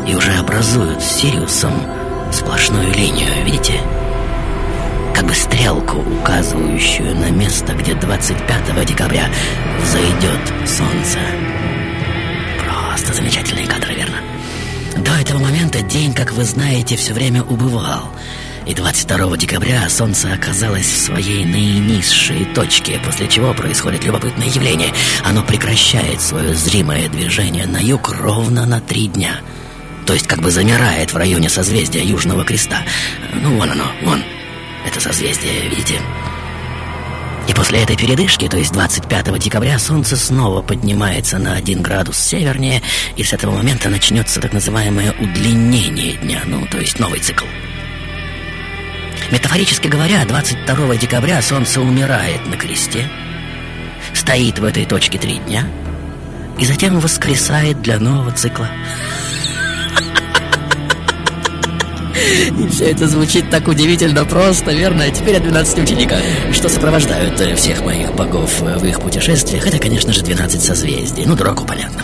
И 0.08 0.16
уже 0.16 0.34
образуют 0.34 1.02
с 1.02 1.22
Сириусом 1.22 1.74
сплошную 2.32 2.94
линию, 2.94 3.30
видите? 3.46 3.74
Как 3.74 3.97
бы 5.28 5.36
стрелку, 5.36 5.98
указывающую 5.98 7.14
на 7.16 7.30
место, 7.30 7.74
где 7.74 7.94
25 7.96 8.86
декабря 8.86 9.30
взойдет 9.84 10.40
солнце. 10.66 11.20
Просто 12.64 13.14
замечательные 13.14 13.68
кадры, 13.68 13.94
верно? 13.94 14.18
До 14.98 15.12
этого 15.12 15.40
момента 15.40 15.82
день, 15.82 16.14
как 16.14 16.32
вы 16.32 16.46
знаете, 16.46 16.96
все 16.96 17.14
время 17.14 17.44
убывал. 17.44 18.10
И 18.66 18.74
22 18.74 19.38
декабря 19.38 19.90
солнце 19.90 20.34
оказалось 20.34 20.86
в 20.88 20.98
своей 20.98 21.46
наинизшей 21.46 22.46
точке, 22.46 23.00
после 23.04 23.28
чего 23.28 23.54
происходит 23.54 24.06
любопытное 24.06 24.48
явление. 24.48 24.94
Оно 25.26 25.44
прекращает 25.44 26.22
свое 26.22 26.54
зримое 26.56 27.10
движение 27.10 27.66
на 27.66 27.78
юг 27.78 28.12
ровно 28.12 28.66
на 28.66 28.80
три 28.80 29.08
дня. 29.08 29.42
То 30.06 30.14
есть 30.14 30.28
как 30.28 30.40
бы 30.40 30.52
замирает 30.52 31.12
в 31.12 31.18
районе 31.18 31.50
созвездия 31.50 32.04
Южного 32.04 32.46
Креста. 32.46 32.84
Ну, 33.42 33.58
вон 33.58 33.72
оно, 33.72 33.92
вон. 34.04 34.24
Это 34.88 35.02
созвездие, 35.02 35.68
видите? 35.70 36.00
И 37.48 37.54
после 37.54 37.84
этой 37.84 37.98
передышки, 37.98 38.48
то 38.48 38.58
есть 38.58 38.72
25 38.72 39.38
декабря, 39.38 39.78
Солнце 39.80 40.16
снова 40.16 40.62
поднимается 40.62 41.38
на 41.40 41.54
1 41.56 41.82
градус 41.82 42.18
севернее, 42.18 42.82
и 43.16 43.24
с 43.24 43.34
этого 43.34 43.52
момента 43.56 43.90
начнется 43.90 44.40
так 44.42 44.54
называемое 44.54 45.14
удлинение 45.20 46.14
дня, 46.14 46.42
ну, 46.46 46.66
то 46.68 46.80
есть 46.80 47.00
новый 47.00 47.20
цикл. 47.20 47.46
Метафорически 49.32 49.88
говоря, 49.88 50.26
22 50.26 50.96
декабря 50.96 51.42
Солнце 51.42 51.82
умирает 51.82 52.46
на 52.48 52.56
кресте, 52.56 53.10
стоит 54.14 54.60
в 54.60 54.64
этой 54.64 54.86
точке 54.86 55.18
три 55.18 55.40
дня 55.40 55.68
и 56.58 56.66
затем 56.66 57.00
воскресает 57.00 57.82
для 57.82 58.00
нового 58.00 58.32
цикла. 58.32 58.70
И 62.28 62.68
все 62.68 62.92
это 62.92 63.08
звучит 63.08 63.50
так 63.50 63.68
удивительно 63.68 64.26
просто, 64.26 64.72
верно? 64.72 65.06
А 65.06 65.12
теперь 65.12 65.38
о 65.38 65.40
12 65.40 65.80
учениках, 65.80 66.20
что 66.52 66.68
сопровождают 66.68 67.40
э, 67.40 67.56
всех 67.56 67.84
моих 67.84 68.14
богов 68.14 68.62
э, 68.62 68.78
в 68.78 68.86
их 68.86 69.00
путешествиях. 69.00 69.66
Это, 69.66 69.80
конечно 69.80 70.12
же, 70.12 70.24
12 70.24 70.62
созвездий. 70.62 71.26
Ну, 71.26 71.36
дураку 71.36 71.66
понятно. 71.66 72.04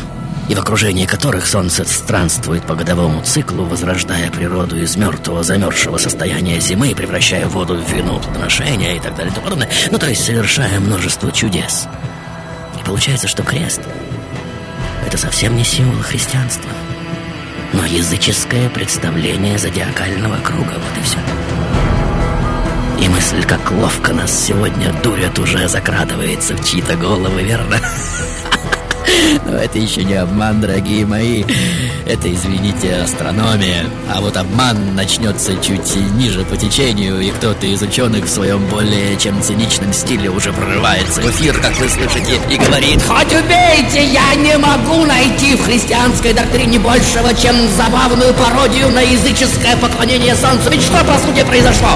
И 0.50 0.56
в 0.56 0.60
окружении 0.60 1.06
которых 1.06 1.46
Солнце 1.46 1.86
странствует 1.86 2.64
по 2.64 2.76
годовому 2.76 3.22
циклу, 3.24 3.66
возрождая 3.66 4.30
природу 4.30 4.78
из 4.78 4.96
мертвого, 4.96 5.44
замерзшего 5.44 5.98
состояния 5.98 6.60
зимы, 6.60 6.94
превращая 6.96 7.48
воду 7.48 7.76
в 7.76 7.92
вино, 7.92 8.20
плодоношения 8.20 8.96
и 8.96 9.00
так 9.00 9.16
далее 9.16 9.32
и 9.32 9.36
тому 9.36 9.46
подобное. 9.46 9.70
Ну, 9.92 9.98
то 9.98 10.08
есть 10.08 10.24
совершая 10.24 10.80
множество 10.80 11.32
чудес. 11.32 11.88
И 12.80 12.84
получается, 12.86 13.28
что 13.28 13.44
крест— 13.44 13.82
это 15.08 15.18
совсем 15.18 15.56
не 15.56 15.64
символ 15.64 16.02
христианства 16.02 16.70
но 17.74 17.86
языческое 17.86 18.70
представление 18.70 19.58
зодиакального 19.58 20.38
круга, 20.38 20.74
вот 20.76 20.98
и 20.98 21.04
все. 21.04 21.18
И 23.04 23.10
мысль, 23.10 23.44
как 23.44 23.72
ловко 23.72 24.14
нас 24.14 24.32
сегодня 24.32 24.94
дурят, 25.04 25.38
уже 25.40 25.68
закрадывается 25.68 26.56
в 26.56 26.64
чьи-то 26.64 26.96
головы, 26.96 27.44
верно? 27.44 27.78
Но 29.46 29.58
это 29.58 29.80
еще 29.80 30.04
не 30.04 30.16
обман, 30.16 30.62
дорогие 30.62 31.06
мои. 31.06 31.44
Это, 32.06 32.32
извините, 32.32 32.96
астрономия. 32.96 33.86
А 34.14 34.22
вот 34.22 34.36
обман 34.38 34.96
начнется 34.96 35.56
чуть 35.62 35.96
ниже 36.16 36.44
по 36.46 36.58
течению, 36.58 37.20
и 37.22 37.32
кто-то 37.32 37.66
из 37.66 37.82
ученых 37.82 38.26
в 38.26 38.30
своем 38.30 38.66
более 38.68 39.16
чем 39.18 39.42
циничном 39.42 39.94
стиле 39.94 40.30
уже 40.30 40.52
прорывается 40.52 41.22
в 41.22 41.30
эфир, 41.32 41.60
как 41.60 41.78
вы 41.80 41.88
слышите, 41.90 42.40
и 42.50 42.58
говорит 42.58 43.02
«Хоть 43.04 43.34
убейте, 43.34 44.06
я 44.06 44.36
не 44.36 44.58
могу 44.58 45.06
найти 45.06 45.56
в 45.56 45.64
христианской 45.64 46.34
доктрине 46.34 46.80
большего, 46.80 47.34
чем 47.34 47.56
забавную 47.78 48.34
пародию 48.34 48.90
на 48.90 49.02
языческое 49.02 49.78
поклонение 49.78 50.36
Солнцу. 50.36 50.70
Ведь 50.70 50.82
что, 50.82 51.04
по 51.04 51.18
сути, 51.20 51.46
произошло? 51.46 51.90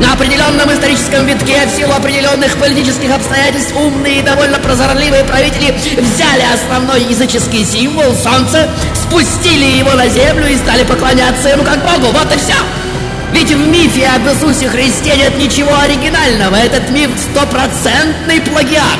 На 0.00 0.12
определенном 0.12 0.72
историческом 0.72 1.24
витке, 1.26 1.66
в 1.66 1.70
силу 1.70 1.92
определенных 1.92 2.56
политических 2.58 3.14
обстоятельств, 3.14 3.74
умные 3.76 4.18
и 4.18 4.22
довольно 4.22 4.58
прозорливые 4.58 5.24
правители 5.24 5.72
взяли 5.72 6.44
основной 6.52 7.04
языческий 7.04 7.64
символ 7.64 8.14
солнце, 8.14 8.68
спустили 8.94 9.64
его 9.78 9.92
на 9.92 10.08
землю 10.08 10.48
и 10.48 10.56
стали 10.56 10.82
поклоняться 10.82 11.48
ему 11.48 11.62
как 11.62 11.78
Богу. 11.84 12.12
Вот 12.12 12.34
и 12.34 12.38
все. 12.38 12.54
Ведь 13.32 13.50
в 13.50 13.68
мифе 13.68 14.06
об 14.08 14.26
Иисусе 14.28 14.68
Христе 14.68 15.16
нет 15.16 15.38
ничего 15.38 15.76
оригинального. 15.76 16.56
Этот 16.56 16.90
миф 16.90 17.10
стопроцентный 17.18 18.40
плагиат. 18.40 18.98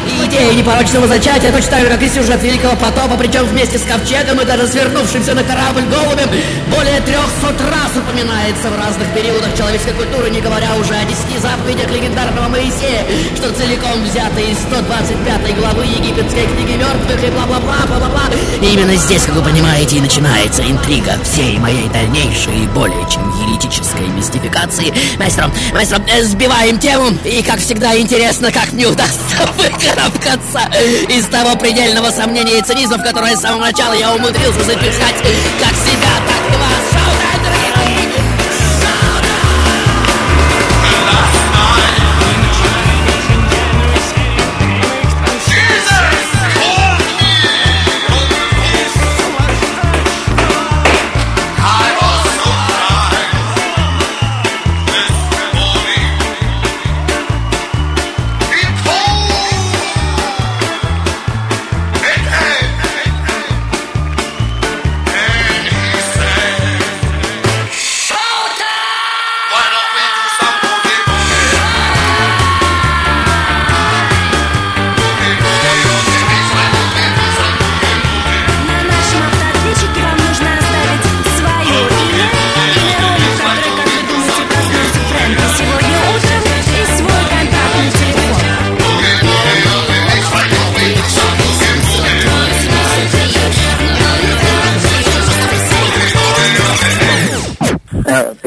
идея 0.25 0.53
непорочного 0.53 1.07
зачатия 1.07 1.51
точно 1.51 1.71
так 1.71 1.81
же, 1.81 1.87
как 1.87 2.01
и 2.01 2.09
сюжет 2.09 2.41
Великого 2.43 2.75
потопа, 2.75 3.15
причем 3.17 3.45
вместе 3.45 3.77
с 3.77 3.83
ковчегом 3.83 4.39
и 4.41 4.45
даже 4.45 4.67
свернувшимся 4.67 5.33
на 5.33 5.43
корабль 5.43 5.83
голубем, 5.83 6.29
более 6.69 6.99
трехсот 7.01 7.59
раз 7.61 7.91
упоминается 7.95 8.69
в 8.69 8.77
разных 8.77 9.07
периодах 9.13 9.55
человеческой 9.57 9.93
культуры, 9.93 10.29
не 10.29 10.41
говоря 10.41 10.75
уже 10.75 10.93
о 10.95 11.03
десяти 11.05 11.37
заповедях 11.39 11.89
легендарного 11.91 12.49
Моисея, 12.49 13.05
что 13.35 13.51
целиком 13.53 14.03
взяты 14.03 14.41
из 14.41 14.57
125 14.59 15.55
главы 15.57 15.85
египетской 15.85 16.45
книги 16.47 16.77
мертвых 16.77 17.23
и 17.23 17.31
бла-бла-бла, 17.31 17.85
бла-бла-бла. 17.87 18.23
Именно 18.61 18.95
здесь, 18.95 19.23
как 19.23 19.35
вы 19.35 19.43
понимаете, 19.43 19.97
и 19.97 20.01
начинается 20.01 20.63
интрига 20.63 21.17
всей 21.23 21.57
моей 21.57 21.87
дальнейшей 21.89 22.63
и 22.63 22.67
более 22.67 23.05
чем 23.09 23.23
еретической 23.47 24.07
мистификации. 24.07 24.93
Мастер, 25.17 25.49
мастер, 25.73 26.01
сбиваем 26.23 26.79
тему, 26.79 27.11
и, 27.23 27.41
как 27.41 27.59
всегда, 27.59 27.97
интересно, 27.97 28.51
как 28.51 28.71
мне 28.71 28.87
удастся 28.87 29.49
выкарабкаться 29.81 30.69
из 31.09 31.25
того 31.27 31.55
предельного 31.57 32.11
сомнения 32.11 32.59
и 32.59 32.61
цинизма, 32.61 32.97
в 32.97 33.03
которое 33.03 33.35
с 33.35 33.41
самого 33.41 33.61
начала 33.61 33.93
я 33.93 34.13
умудрился 34.13 34.63
запихать 34.63 35.15
как 35.59 35.75
себя, 35.75 36.30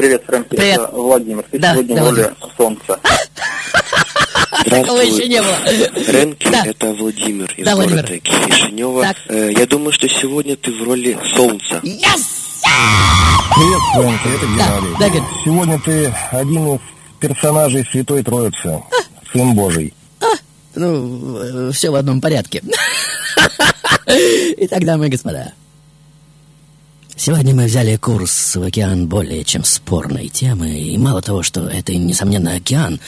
Привет, 0.05 0.23
Фрэнки. 0.27 0.49
Привет. 0.55 0.79
Это 0.81 0.91
Владимир. 0.95 1.43
Ты 1.49 1.57
Да, 1.57 1.73
сегодня 1.73 1.95
да, 1.95 2.03
в 2.03 2.09
роли 2.11 2.33
солнца. 2.55 2.99
Такого 4.69 4.99
еще 5.01 5.27
не 5.27 5.41
было. 5.41 5.55
Фрэнки, 6.03 6.47
Да. 6.51 6.63
это 6.63 6.93
Владимир 6.93 7.51
из 7.57 7.65
Да, 7.65 7.73
города 7.75 7.91
Владимир. 7.95 8.21
Кишинева. 8.21 9.01
Так. 9.01 9.17
Э, 9.29 9.51
я 9.57 9.65
думаю, 9.65 9.91
что 9.93 10.07
сегодня 10.07 10.55
ты 10.57 10.71
в 10.71 10.83
роли 10.83 11.17
солнца. 11.35 11.81
Yes! 11.81 12.21
Привет, 13.55 13.81
Фрэнки, 13.95 14.27
это 14.35 14.45
Геннадий. 14.45 14.95
да, 14.99 15.09
Ген. 15.09 15.23
Сегодня 15.43 15.79
ты 15.83 16.13
один 16.29 16.75
из 16.75 16.79
персонажей 17.19 17.83
Святой 17.91 18.21
Троицы, 18.21 18.83
Сын 19.33 19.55
Божий. 19.55 19.91
Ну, 20.75 21.71
все 21.71 21.89
в 21.89 21.95
одном 21.95 22.21
порядке. 22.21 22.61
Итак, 24.05 24.79
дамы 24.85 25.07
и 25.07 25.09
господа. 25.09 25.53
Сегодня 27.17 27.55
мы 27.55 27.65
взяли 27.65 27.95
курс 27.95 28.57
в 28.57 28.61
океан 28.61 29.07
более 29.07 29.45
чем 29.45 29.63
спорной 29.63 30.27
темы. 30.27 30.77
И 30.77 30.97
мало 30.97 31.21
того, 31.21 31.43
что 31.43 31.65
это, 31.67 31.95
несомненно, 31.95 32.55
океан, 32.55 32.99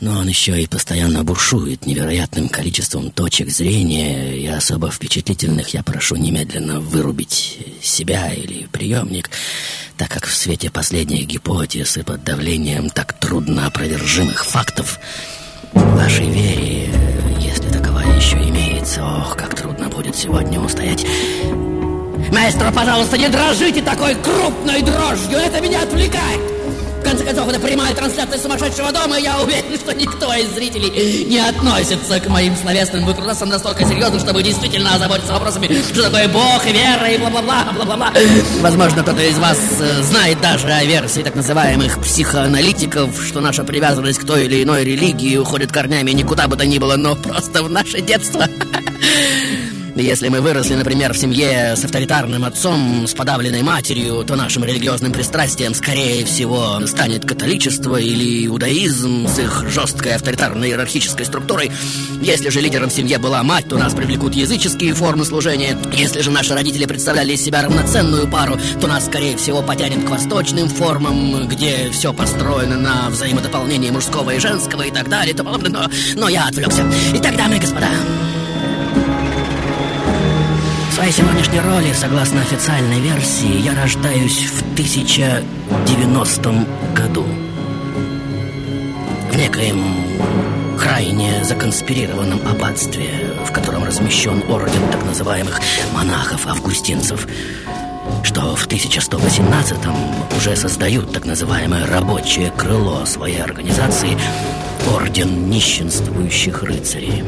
но 0.00 0.18
он 0.18 0.28
еще 0.28 0.60
и 0.60 0.66
постоянно 0.66 1.24
бушует 1.24 1.86
невероятным 1.86 2.50
количеством 2.50 3.10
точек 3.10 3.48
зрения, 3.48 4.36
и 4.36 4.46
особо 4.46 4.90
впечатлительных 4.90 5.70
я 5.70 5.82
прошу 5.82 6.16
немедленно 6.16 6.80
вырубить 6.80 7.58
себя 7.80 8.30
или 8.34 8.66
приемник, 8.66 9.30
так 9.96 10.10
как 10.10 10.26
в 10.26 10.36
свете 10.36 10.70
последних 10.70 11.26
гипотез 11.26 11.96
и 11.96 12.02
под 12.02 12.24
давлением 12.24 12.90
так 12.90 13.18
трудно 13.18 13.66
опровержимых 13.66 14.44
фактов 14.44 15.00
вашей 15.72 16.30
вере, 16.30 16.90
если 17.40 17.70
таковая 17.70 18.14
еще 18.16 18.36
имеется, 18.36 19.02
ох, 19.02 19.34
как 19.34 19.56
трудно 19.56 19.88
будет 19.88 20.14
сегодня 20.14 20.60
устоять. 20.60 21.06
Маэстро, 22.32 22.70
пожалуйста, 22.72 23.16
не 23.18 23.28
дрожите 23.28 23.82
такой 23.82 24.14
крупной 24.16 24.82
дрожью, 24.82 25.38
это 25.38 25.60
меня 25.60 25.82
отвлекает. 25.82 26.40
В 27.04 27.06
конце 27.06 27.22
концов, 27.22 27.48
это 27.48 27.60
прямая 27.60 27.94
трансляция 27.94 28.38
сумасшедшего 28.38 28.90
дома, 28.90 29.18
и 29.18 29.22
я 29.22 29.38
уверен, 29.38 29.76
что 29.78 29.94
никто 29.94 30.32
из 30.32 30.54
зрителей 30.54 31.24
не 31.26 31.38
относится 31.38 32.18
к 32.18 32.28
моим 32.28 32.56
словесным 32.56 33.04
выкрутасам 33.04 33.50
настолько 33.50 33.84
серьезно, 33.84 34.18
чтобы 34.18 34.42
действительно 34.42 34.94
озаботиться 34.94 35.34
вопросами, 35.34 35.68
что 35.92 36.04
такое 36.04 36.28
Бог 36.28 36.66
и 36.66 36.72
вера 36.72 37.06
и 37.10 37.18
бла-бла-бла, 37.18 37.72
бла-бла-бла. 37.74 38.12
Возможно, 38.62 39.02
кто-то 39.02 39.22
из 39.22 39.38
вас 39.38 39.58
э, 39.80 40.02
знает 40.02 40.40
даже 40.40 40.68
о 40.68 40.82
версии 40.82 41.20
так 41.20 41.34
называемых 41.34 42.00
психоаналитиков, 42.00 43.22
что 43.22 43.40
наша 43.42 43.64
привязанность 43.64 44.20
к 44.20 44.26
той 44.26 44.46
или 44.46 44.62
иной 44.62 44.84
религии 44.84 45.36
уходит 45.36 45.72
корнями 45.72 46.12
никуда 46.12 46.48
бы 46.48 46.56
то 46.56 46.64
ни 46.64 46.78
было, 46.78 46.96
но 46.96 47.16
просто 47.16 47.62
в 47.62 47.70
наше 47.70 48.00
детство. 48.00 48.46
Если 49.96 50.28
мы 50.28 50.40
выросли, 50.40 50.74
например, 50.74 51.12
в 51.12 51.16
семье 51.16 51.76
с 51.76 51.84
авторитарным 51.84 52.44
отцом, 52.44 53.06
с 53.06 53.14
подавленной 53.14 53.62
матерью, 53.62 54.24
то 54.24 54.34
нашим 54.34 54.64
религиозным 54.64 55.12
пристрастием, 55.12 55.72
скорее 55.72 56.24
всего, 56.24 56.84
станет 56.86 57.24
католичество 57.24 57.96
или 57.96 58.46
иудаизм 58.46 59.28
с 59.28 59.38
их 59.38 59.70
жесткой 59.70 60.16
авторитарной 60.16 60.70
иерархической 60.70 61.24
структурой. 61.24 61.70
Если 62.20 62.48
же 62.48 62.60
лидером 62.60 62.90
в 62.90 62.92
семье 62.92 63.18
была 63.18 63.44
мать, 63.44 63.68
то 63.68 63.78
нас 63.78 63.94
привлекут 63.94 64.34
языческие 64.34 64.94
формы 64.94 65.24
служения. 65.24 65.78
Если 65.92 66.22
же 66.22 66.32
наши 66.32 66.54
родители 66.54 66.86
представляли 66.86 67.32
из 67.32 67.44
себя 67.44 67.62
равноценную 67.62 68.26
пару, 68.26 68.58
то 68.80 68.88
нас, 68.88 69.06
скорее 69.06 69.36
всего, 69.36 69.62
потянет 69.62 70.04
к 70.04 70.10
восточным 70.10 70.68
формам, 70.68 71.46
где 71.46 71.90
все 71.92 72.12
построено 72.12 72.78
на 72.78 73.10
взаимодополнении 73.10 73.90
мужского 73.90 74.34
и 74.34 74.40
женского 74.40 74.82
и 74.82 74.90
так 74.90 75.08
далее. 75.08 75.36
Но, 75.36 75.88
но 76.16 76.28
я 76.28 76.48
отвлекся. 76.48 76.82
Итак, 77.14 77.36
дамы 77.36 77.56
и 77.56 77.60
господа, 77.60 77.90
своей 80.94 81.12
сегодняшней 81.12 81.58
роли, 81.58 81.92
согласно 81.92 82.40
официальной 82.40 83.00
версии, 83.00 83.60
я 83.62 83.74
рождаюсь 83.74 84.44
в 84.44 84.62
1090 84.74 86.66
году. 86.94 87.24
В 89.32 89.36
некоем 89.36 89.82
крайне 90.78 91.42
законспирированном 91.42 92.46
аббатстве, 92.46 93.10
в 93.44 93.50
котором 93.50 93.82
размещен 93.82 94.44
орден 94.48 94.88
так 94.92 95.04
называемых 95.04 95.60
монахов-августинцев, 95.94 97.26
что 98.22 98.54
в 98.54 98.64
1118-м 98.68 99.96
уже 100.36 100.54
создают 100.54 101.12
так 101.12 101.24
называемое 101.24 101.88
рабочее 101.88 102.52
крыло 102.56 103.04
своей 103.04 103.42
организации 103.42 104.16
Орден 104.94 105.50
нищенствующих 105.50 106.62
рыцарей. 106.62 107.24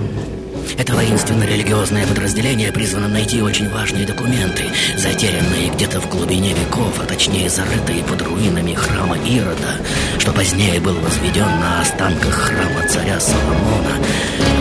Это 0.79 0.95
воинственно-религиозное 0.95 2.07
подразделение 2.07 2.73
призвано 2.73 3.09
найти 3.09 3.41
очень 3.41 3.69
важные 3.69 4.07
документы, 4.07 4.65
затерянные 4.97 5.71
где-то 5.71 6.01
в 6.01 6.09
глубине 6.09 6.53
веков, 6.55 7.01
а 7.01 7.07
точнее 7.07 7.49
зарытые 7.49 8.03
под 8.05 8.23
руинами 8.23 8.75
храма 8.75 9.17
Ирода, 9.19 9.81
что 10.19 10.33
позднее 10.33 10.81
был 10.81 10.95
возведен 10.95 11.47
на 11.61 11.81
останках 11.81 12.35
храма 12.35 12.87
царя 12.89 13.19
Соломона. 13.21 13.97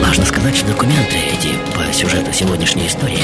Важно 0.01 0.25
сказать, 0.25 0.55
что 0.55 0.67
документы 0.67 1.17
эти 1.17 1.49
по 1.75 1.91
сюжету 1.93 2.31
сегодняшней 2.31 2.87
истории 2.87 3.19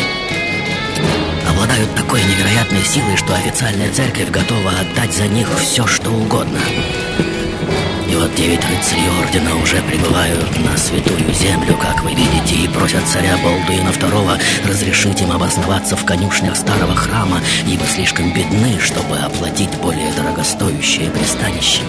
обладают 1.47 1.93
такой 1.95 2.21
невероятной 2.23 2.83
силой, 2.83 3.17
что 3.17 3.35
официальная 3.35 3.91
церковь 3.91 4.29
готова 4.29 4.71
отдать 4.71 5.13
за 5.13 5.27
них 5.27 5.47
все, 5.59 5.85
что 5.85 6.09
угодно. 6.09 6.59
И 8.11 8.15
вот 8.15 8.35
девять 8.35 8.59
рыцарей 8.65 9.07
ордена 9.21 9.55
уже 9.55 9.81
прибывают 9.83 10.59
на 10.59 10.75
святую 10.75 11.33
землю, 11.33 11.77
как 11.77 12.03
вы 12.03 12.09
видите, 12.13 12.55
и 12.55 12.67
просят 12.67 13.07
царя 13.07 13.37
Балдуина 13.37 13.87
II 13.87 14.41
разрешить 14.67 15.21
им 15.21 15.31
обосноваться 15.31 15.95
в 15.95 16.03
конюшнях 16.03 16.57
старого 16.57 16.93
храма, 16.93 17.39
ибо 17.65 17.85
слишком 17.85 18.33
бедны, 18.33 18.77
чтобы 18.81 19.15
оплатить 19.15 19.73
более 19.81 20.11
дорогостоящее 20.11 21.09
пристанище. 21.09 21.83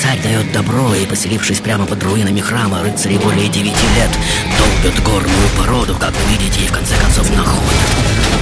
Царь 0.00 0.22
дает 0.22 0.52
добро, 0.52 0.94
и, 0.94 1.04
поселившись 1.06 1.58
прямо 1.58 1.86
под 1.86 2.04
руинами 2.04 2.40
храма, 2.40 2.80
рыцари 2.84 3.18
более 3.18 3.48
девяти 3.48 3.86
лет 3.96 4.10
долбят 4.58 5.02
горную 5.02 5.48
породу, 5.58 5.96
как 5.98 6.12
вы 6.12 6.38
видите, 6.38 6.60
и 6.60 6.68
в 6.68 6.72
конце 6.72 6.94
концов 6.98 7.28
находят 7.36 8.37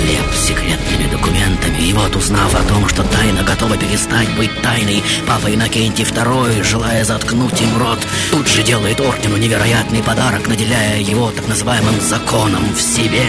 склеп 0.00 0.34
с 0.34 0.46
секретными 0.46 1.10
документами. 1.10 1.78
И 1.78 1.92
вот, 1.92 2.16
узнав 2.16 2.54
о 2.54 2.62
том, 2.64 2.88
что 2.88 3.02
тайна 3.02 3.42
готова 3.42 3.76
перестать 3.76 4.34
быть 4.36 4.50
тайной, 4.62 5.02
папа 5.26 5.52
Иннокентий 5.52 6.04
II, 6.04 6.62
желая 6.62 7.04
заткнуть 7.04 7.60
им 7.60 7.76
рот, 7.78 7.98
тут 8.30 8.48
же 8.48 8.62
делает 8.62 9.00
ордену 9.00 9.36
невероятный 9.36 10.02
подарок, 10.02 10.48
наделяя 10.48 11.00
его 11.00 11.30
так 11.30 11.46
называемым 11.48 12.00
законом 12.00 12.74
в 12.74 12.80
себе. 12.80 13.24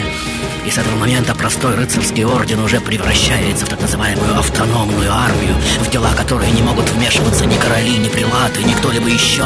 И 0.66 0.70
с 0.70 0.78
этого 0.78 0.96
момента 0.96 1.34
простой 1.34 1.76
рыцарский 1.76 2.24
орден 2.24 2.60
уже 2.60 2.80
превращается 2.80 3.66
в 3.66 3.70
так 3.70 3.82
называемую 3.82 4.38
автономную 4.38 5.12
армию, 5.12 5.56
в 5.82 5.90
дела 5.90 6.12
которой 6.16 6.52
не 6.52 6.62
могут 6.62 6.90
вмешиваться 6.92 7.46
ни 7.46 7.56
короли, 7.58 7.98
ни 7.98 8.10
прилаты, 8.10 8.64
ни 8.64 8.74
кто-либо 8.74 9.08
еще. 9.08 9.44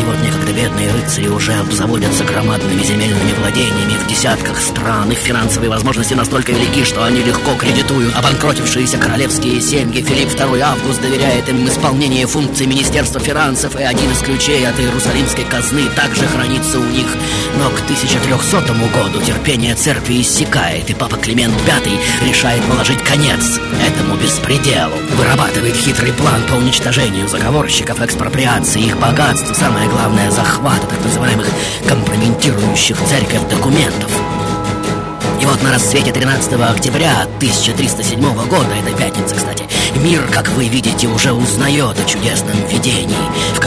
И 0.00 0.04
вот 0.04 0.16
некогда 0.22 0.52
бедные 0.52 0.92
рыцари 0.92 1.28
уже 1.28 1.52
обзаводятся 1.54 2.24
громадными 2.24 2.82
земельными 2.82 3.32
владениями 3.40 3.94
в 4.02 4.06
десятках 4.06 4.60
стран. 4.60 5.10
Их 5.10 5.18
финансовые 5.18 5.70
возможности 5.70 6.14
настолько 6.14 6.52
велики, 6.52 6.84
что 6.84 7.04
они 7.04 7.22
легко 7.22 7.54
кредитуют 7.54 8.14
обанкротившиеся 8.14 8.98
королевские 8.98 9.60
семьи. 9.60 10.02
Филипп 10.02 10.30
II 10.30 10.60
Август 10.60 11.02
доверяет 11.02 11.48
им 11.48 11.66
исполнение 11.66 12.26
функций 12.26 12.66
Министерства 12.66 13.20
финансов, 13.20 13.74
и 13.78 13.82
один 13.82 14.10
из 14.12 14.18
ключей 14.18 14.66
от 14.66 14.78
Иерусалимской 14.78 15.44
казны 15.44 15.88
также 15.96 16.26
хранится 16.26 16.78
у 16.78 16.84
них. 16.84 17.06
Но 17.58 17.68
к 17.70 17.82
1300 17.84 18.72
году 18.94 19.20
терпение 19.20 19.74
церкви 19.74 20.14
иссякает, 20.32 20.88
и 20.88 20.94
папа 20.94 21.16
Климент 21.16 21.54
V 21.54 22.26
решает 22.26 22.62
положить 22.64 23.02
конец 23.04 23.60
этому 23.86 24.16
беспределу. 24.16 24.94
Вырабатывает 25.16 25.76
хитрый 25.76 26.12
план 26.14 26.42
по 26.48 26.54
уничтожению 26.54 27.28
заговорщиков, 27.28 28.00
экспроприации 28.00 28.86
их 28.86 28.98
богатств, 28.98 29.54
самое 29.54 29.88
главное, 29.90 30.30
захвата 30.30 30.86
так 30.86 31.04
называемых 31.04 31.46
компрометирующих 31.86 32.96
церковь 33.06 33.46
документов. 33.50 34.10
И 35.42 35.44
вот 35.44 35.60
на 35.62 35.72
рассвете 35.72 36.12
13 36.12 36.52
октября 36.52 37.22
1307 37.36 38.20
года, 38.48 38.68
это 38.80 38.96
пятница, 38.96 39.34
кстати, 39.34 39.64
мир, 39.96 40.22
как 40.32 40.48
вы 40.50 40.68
видите, 40.68 41.08
уже 41.08 41.32
узнает 41.32 41.98
о 41.98 42.08
чудесном 42.08 42.56
видении, 42.68 43.16
в 43.54 43.60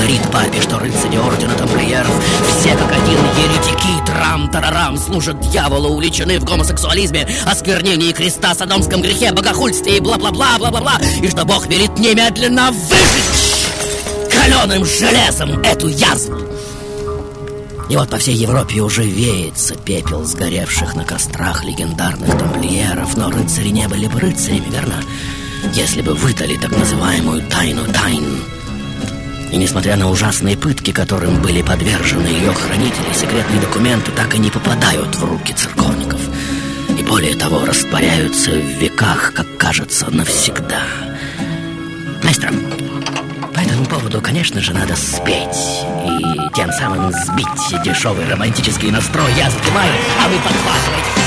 говорит 0.00 0.22
папе, 0.32 0.62
что 0.62 0.78
рыцари 0.78 1.16
ордена 1.18 1.52
тамплиеров 1.54 2.14
все 2.58 2.70
как 2.70 2.90
один 2.90 3.18
еретики, 3.36 4.02
трам-тарарам, 4.06 4.96
служат 4.96 5.38
дьяволу, 5.40 5.90
увлечены 5.90 6.38
в 6.40 6.44
гомосексуализме, 6.44 7.28
осквернении 7.44 8.12
креста, 8.12 8.54
садомском 8.54 9.02
грехе, 9.02 9.30
богохульстве 9.32 9.98
и 9.98 10.00
бла-бла-бла, 10.00 10.56
бла-бла-бла, 10.58 10.98
и 11.20 11.28
что 11.28 11.44
Бог 11.44 11.66
велит 11.66 11.98
немедленно 11.98 12.70
выжечь 12.70 13.66
каленым 14.32 14.86
железом 14.86 15.60
эту 15.60 15.88
язву. 15.88 16.38
И 17.90 17.96
вот 17.96 18.08
по 18.08 18.16
всей 18.16 18.36
Европе 18.36 18.80
уже 18.80 19.02
веется 19.02 19.74
пепел 19.74 20.24
сгоревших 20.24 20.94
на 20.94 21.04
кострах 21.04 21.62
легендарных 21.62 22.38
тамплиеров, 22.38 23.18
но 23.18 23.30
рыцари 23.30 23.68
не 23.68 23.86
были 23.86 24.06
бы 24.06 24.18
рыцарями, 24.18 24.70
верно? 24.70 24.94
Если 25.74 26.00
бы 26.00 26.14
выдали 26.14 26.56
так 26.56 26.74
называемую 26.74 27.42
тайну 27.48 27.84
тайн. 27.92 28.59
И 29.52 29.56
несмотря 29.56 29.96
на 29.96 30.10
ужасные 30.10 30.56
пытки, 30.56 30.92
которым 30.92 31.42
были 31.42 31.62
подвержены 31.62 32.26
ее 32.26 32.52
хранители, 32.52 33.12
секретные 33.14 33.60
документы 33.60 34.10
так 34.12 34.34
и 34.34 34.38
не 34.38 34.50
попадают 34.50 35.14
в 35.16 35.24
руки 35.24 35.52
церковников. 35.52 36.20
И 36.98 37.02
более 37.02 37.36
того, 37.36 37.64
растворяются 37.64 38.50
в 38.50 38.80
веках, 38.80 39.32
как 39.34 39.56
кажется, 39.56 40.10
навсегда. 40.10 40.82
оркестром. 42.40 42.54
По 43.54 43.60
этому 43.60 43.84
поводу, 43.86 44.20
конечно 44.20 44.60
же, 44.60 44.72
надо 44.72 44.94
спеть 44.96 45.84
и 46.06 46.54
тем 46.54 46.72
самым 46.72 47.12
сбить 47.12 47.82
дешевый 47.84 48.26
романтический 48.28 48.90
настрой. 48.90 49.32
Я 49.36 49.50
запеваю, 49.50 49.92
а 50.24 50.28
вы 50.28 50.36
подхватываете. 50.36 51.19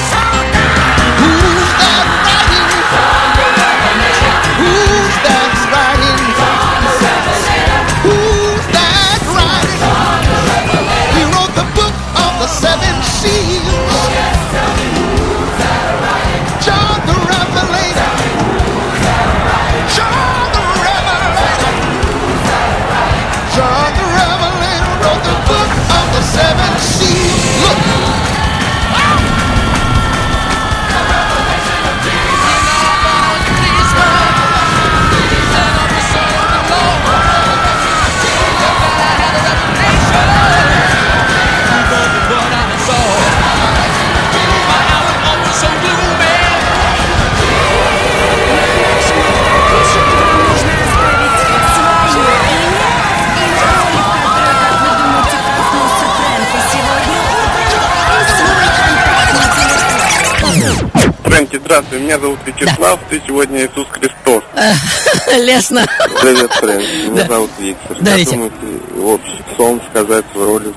Здравствуй, 61.74 62.00
меня 62.02 62.20
зовут 62.20 62.40
Вячеслав, 62.46 63.00
ты 63.10 63.22
сегодня 63.26 63.66
Иисус 63.66 63.88
Христос. 63.90 64.44
Лесно. 65.40 65.86
Привет, 66.22 66.52
Фрэнки, 66.54 67.08
меня 67.10 67.24
Да. 67.24 67.28
зовут 67.34 67.50
Виктор. 67.60 67.98
Да, 68.02 68.16
Я 68.16 68.26
думаю, 68.26 68.52
ты 68.62 68.96
в 68.96 69.10
общем 69.14 69.46
сон 69.58 69.82
сказать 69.90 70.26
в 70.36 70.44
роли 70.44 70.72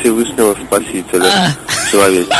Всевышнего 0.00 0.56
Спасителя 0.66 1.26
А. 1.26 1.50
человека. 1.90 2.36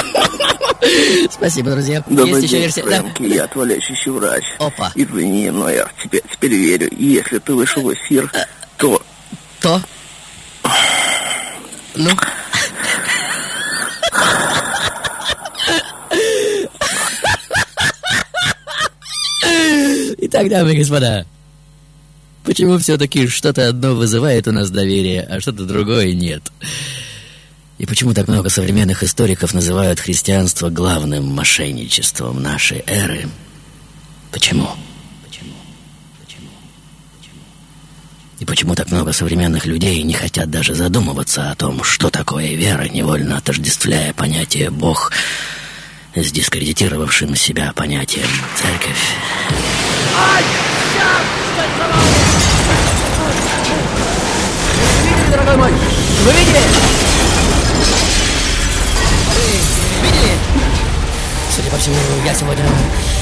Спасибо, 1.31 1.70
друзья. 1.70 2.03
Добрый 2.09 2.29
Есть 2.42 2.42
еще 2.44 2.53
день, 2.55 2.62
версия. 2.62 2.83
Да. 2.83 2.88
Фрэнк, 3.03 3.20
я 3.20 3.46
твой 3.46 3.66
лечащий 3.68 4.11
врач. 4.11 4.44
Опа. 4.59 4.90
Извини, 4.96 5.51
но 5.51 5.70
я 5.70 5.87
в 5.87 6.03
тебя 6.03 6.18
теперь 6.33 6.55
верю. 6.55 6.88
И 6.90 7.05
если 7.05 7.38
ты 7.38 7.53
вышел 7.55 7.83
в 7.83 7.94
эфир, 7.94 8.29
Э. 8.33 8.44
то... 8.77 9.01
То. 9.61 9.81
Ну. 11.94 12.11
Итак, 20.42 20.53
дамы 20.53 20.72
и 20.72 20.79
господа, 20.79 21.26
почему 22.44 22.79
все-таки 22.79 23.29
что-то 23.29 23.68
одно 23.68 23.94
вызывает 23.94 24.48
у 24.48 24.53
нас 24.53 24.70
доверие, 24.70 25.20
а 25.20 25.38
что-то 25.38 25.66
другое 25.66 26.14
нет? 26.14 26.50
И 27.76 27.85
почему 27.85 28.14
так 28.14 28.26
много 28.26 28.48
современных 28.48 29.03
историков 29.03 29.53
называют 29.53 30.00
христианство 30.00 30.70
главным 30.70 31.26
мошенничеством 31.26 32.40
нашей 32.42 32.83
эры? 32.87 33.29
Почему? 34.33 34.70
Почему? 35.26 35.53
И 38.38 38.46
почему 38.46 38.74
так 38.74 38.90
много 38.90 39.12
современных 39.12 39.66
людей 39.66 40.03
не 40.05 40.14
хотят 40.14 40.50
даже 40.50 40.74
задумываться 40.74 41.50
о 41.50 41.55
том, 41.55 41.85
что 41.85 42.09
такое 42.09 42.55
вера, 42.55 42.85
невольно 42.85 43.37
отождествляя 43.37 44.14
понятие 44.14 44.70
«Бог» 44.70 45.12
с 46.14 46.33
дискредитировавшим 46.33 47.37
себя 47.37 47.73
понятием 47.75 48.27
«церковь». 48.57 49.14
Дорогой 55.31 55.57
мой, 55.57 55.70
вы 55.70 56.33
видели? 56.33 56.61
Вы 59.37 60.07
видели? 60.07 60.33
Судя 61.55 61.70
по 61.70 61.77
всему, 61.77 61.94
я 62.25 62.35
сегодня... 62.35 62.64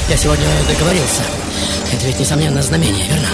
Я 0.08 0.16
сегодня 0.16 0.46
договорился. 0.66 1.22
Это 1.92 2.06
ведь, 2.06 2.18
несомненно, 2.18 2.62
знамение, 2.62 3.04
верно? 3.06 3.28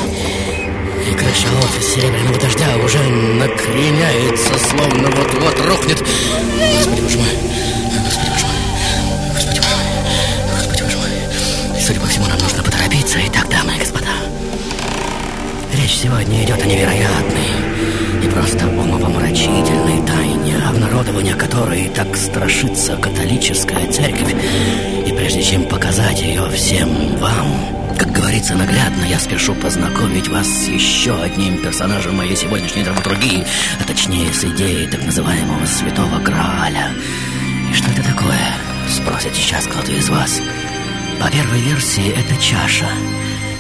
И 1.08 1.14
крыша 1.14 1.46
офис 1.62 1.94
серебряного 1.94 2.40
дождя 2.40 2.76
уже 2.84 2.98
накреняется, 2.98 4.58
словно 4.58 5.08
вот-вот 5.10 5.60
рухнет. 5.66 6.04
Господи, 6.78 7.00
боже 7.02 7.18
мой. 7.18 7.83
Сегодня 16.04 16.44
идет 16.44 16.62
о 16.62 16.66
невероятной 16.66 17.48
и 18.22 18.28
просто 18.28 18.68
умопомрачительной 18.68 20.06
тайне, 20.06 20.54
обнародования 20.68 21.34
которой 21.34 21.88
так 21.88 22.14
страшится 22.14 22.96
католическая 22.96 23.90
церковь. 23.90 24.34
И 25.06 25.12
прежде 25.12 25.42
чем 25.42 25.64
показать 25.64 26.20
ее 26.20 26.46
всем 26.50 27.16
вам, 27.16 27.96
как 27.98 28.12
говорится 28.12 28.54
наглядно, 28.54 29.04
я 29.08 29.18
спешу 29.18 29.54
познакомить 29.54 30.28
вас 30.28 30.46
с 30.46 30.68
еще 30.68 31.14
одним 31.22 31.62
персонажем 31.62 32.16
моей 32.16 32.36
сегодняшней 32.36 32.84
драматургии, 32.84 33.42
а 33.80 33.84
точнее 33.84 34.30
с 34.30 34.44
идеей 34.44 34.86
так 34.88 35.02
называемого 35.06 35.64
святого 35.64 36.18
Грааля. 36.18 36.90
И 37.70 37.74
что 37.74 37.90
это 37.90 38.02
такое? 38.02 38.52
Спросит 38.90 39.34
сейчас 39.34 39.66
кто-то 39.66 39.92
из 39.92 40.10
вас. 40.10 40.38
По 41.18 41.30
первой 41.30 41.60
версии, 41.60 42.10
это 42.10 42.38
чаша, 42.42 42.90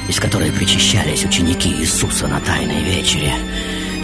из 0.08 0.20
которой 0.20 0.52
причащались 0.52 1.24
ученики 1.24 1.70
Иисуса 1.70 2.26
на 2.26 2.40
Тайной 2.40 2.82
вечере, 2.82 3.34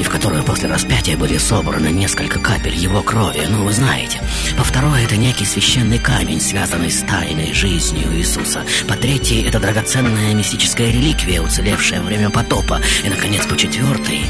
и 0.01 0.03
в 0.03 0.09
которую 0.09 0.43
после 0.45 0.69
распятия 0.69 1.17
были 1.17 1.37
собраны 1.37 1.89
несколько 1.89 2.39
капель 2.39 2.75
его 2.75 3.03
крови, 3.03 3.47
ну, 3.51 3.65
вы 3.65 3.73
знаете. 3.73 4.19
По 4.57 4.65
второй, 4.65 5.05
это 5.05 5.17
некий 5.17 5.45
священный 5.45 5.99
камень, 5.99 6.41
связанный 6.41 6.91
с 6.91 7.03
тайной 7.03 7.53
жизнью 7.53 8.07
Иисуса. 8.17 8.65
По 8.89 8.95
третьей, 8.95 9.43
это 9.43 9.61
драгоценная 9.61 10.33
мистическая 10.33 10.91
реликвия, 10.91 11.43
уцелевшая 11.43 12.01
во 12.01 12.07
время 12.07 12.31
потопа. 12.31 12.81
И, 13.05 13.11
наконец, 13.11 13.45
по 13.47 13.59
четвертой, 13.59 14.23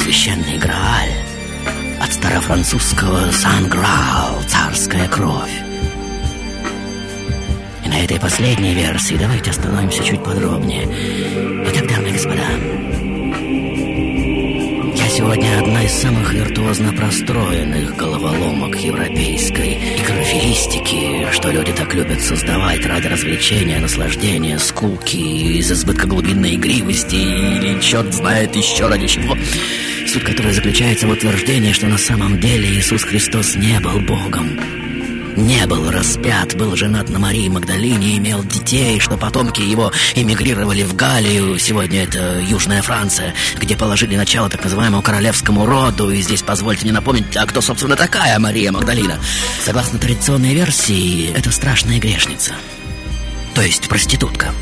священный 0.00 0.58
Грааль. 0.58 1.12
От 2.00 2.12
старофранцузского 2.12 3.32
«сан-граал»— 3.32 4.44
царская 4.48 5.08
кровь. 5.08 5.73
На 7.94 8.02
этой 8.02 8.18
последней 8.18 8.74
версии 8.74 9.14
давайте 9.14 9.50
остановимся 9.50 10.02
чуть 10.02 10.20
подробнее. 10.24 10.88
Итак, 11.68 11.86
дамы 11.86 12.08
и 12.08 12.12
господа, 12.12 12.42
я 14.96 15.08
сегодня 15.10 15.60
одна 15.60 15.84
из 15.84 15.92
самых 15.92 16.34
виртуозно 16.34 16.92
простроенных 16.92 17.96
головоломок 17.96 18.74
европейской 18.80 19.74
игрофилистики, 20.00 21.30
что 21.30 21.52
люди 21.52 21.72
так 21.72 21.94
любят 21.94 22.20
создавать 22.20 22.84
ради 22.84 23.06
развлечения, 23.06 23.78
наслаждения, 23.78 24.58
скуки, 24.58 25.58
из 25.58 25.70
избытка 25.70 26.08
глубинной 26.08 26.56
игривости 26.56 27.14
или 27.14 27.80
черт 27.80 28.12
знает 28.12 28.56
еще 28.56 28.88
ради 28.88 29.06
чего. 29.06 29.36
Суть 30.08 30.24
которой 30.24 30.52
заключается 30.52 31.06
в 31.06 31.12
утверждении, 31.12 31.70
что 31.70 31.86
на 31.86 31.98
самом 31.98 32.40
деле 32.40 32.68
Иисус 32.70 33.04
Христос 33.04 33.54
не 33.54 33.78
был 33.78 34.00
Богом, 34.00 34.58
не 35.36 35.66
был 35.66 35.90
распят, 35.90 36.56
был 36.56 36.76
женат 36.76 37.08
на 37.08 37.18
Марии 37.18 37.48
Магдалине, 37.48 38.16
имел 38.18 38.42
детей, 38.44 39.00
что 39.00 39.16
потомки 39.16 39.60
его 39.60 39.92
эмигрировали 40.14 40.82
в 40.82 40.94
Галлию, 40.94 41.58
сегодня 41.58 42.04
это 42.04 42.40
Южная 42.40 42.82
Франция, 42.82 43.34
где 43.56 43.76
положили 43.76 44.16
начало 44.16 44.48
так 44.48 44.62
называемому 44.62 45.02
королевскому 45.02 45.66
роду, 45.66 46.10
и 46.10 46.20
здесь 46.22 46.42
позвольте 46.42 46.84
мне 46.84 46.92
напомнить, 46.92 47.36
а 47.36 47.46
кто, 47.46 47.60
собственно, 47.60 47.96
такая 47.96 48.38
Мария 48.38 48.72
Магдалина? 48.72 49.18
Согласно 49.64 49.98
традиционной 49.98 50.54
версии, 50.54 51.32
это 51.32 51.50
страшная 51.50 51.98
грешница, 51.98 52.52
то 53.54 53.62
есть 53.62 53.88
проститутка. 53.88 54.52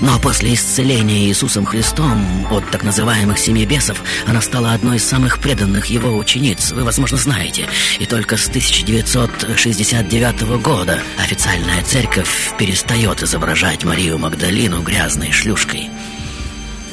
Но 0.00 0.18
после 0.20 0.54
исцеления 0.54 1.26
Иисусом 1.26 1.66
Христом 1.66 2.46
от 2.52 2.70
так 2.70 2.84
называемых 2.84 3.38
семи 3.38 3.66
бесов 3.66 4.02
она 4.26 4.40
стала 4.40 4.72
одной 4.72 4.96
из 4.96 5.04
самых 5.04 5.40
преданных 5.40 5.86
его 5.86 6.16
учениц, 6.16 6.70
вы, 6.70 6.84
возможно, 6.84 7.16
знаете. 7.16 7.66
И 7.98 8.06
только 8.06 8.36
с 8.36 8.48
1969 8.48 10.42
года 10.62 11.02
официальная 11.18 11.82
церковь 11.82 12.52
перестает 12.58 13.22
изображать 13.22 13.84
Марию 13.84 14.18
Магдалину 14.18 14.82
грязной 14.82 15.32
шлюшкой. 15.32 15.90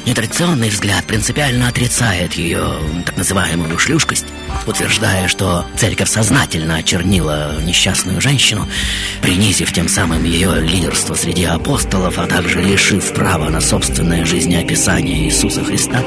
Нетрадиционный 0.06 0.70
взгляд 0.70 1.04
принципиально 1.04 1.66
отрицает 1.66 2.34
ее 2.34 2.64
так 3.04 3.16
называемую 3.16 3.76
шлюшкость, 3.76 4.26
утверждая, 4.64 5.26
что 5.26 5.66
церковь 5.76 6.08
сознательно 6.08 6.76
очернила 6.76 7.60
несчастную 7.60 8.20
женщину, 8.20 8.68
принизив 9.20 9.72
тем 9.72 9.88
самым 9.88 10.22
ее 10.22 10.60
лидерство 10.60 11.14
среди 11.14 11.42
апостолов, 11.44 12.20
а 12.20 12.28
также 12.28 12.62
лишив 12.62 13.12
права 13.14 13.50
на 13.50 13.60
собственное 13.60 14.24
жизнеописание 14.24 15.24
Иисуса 15.24 15.64
Христа. 15.64 16.00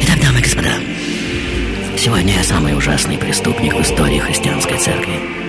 Итак, 0.00 0.18
дамы 0.22 0.38
и 0.38 0.42
господа, 0.42 0.72
сегодня 1.98 2.36
я 2.36 2.44
самый 2.44 2.74
ужасный 2.74 3.18
преступник 3.18 3.74
в 3.74 3.82
истории 3.82 4.20
христианской 4.20 4.78
церкви 4.78 5.41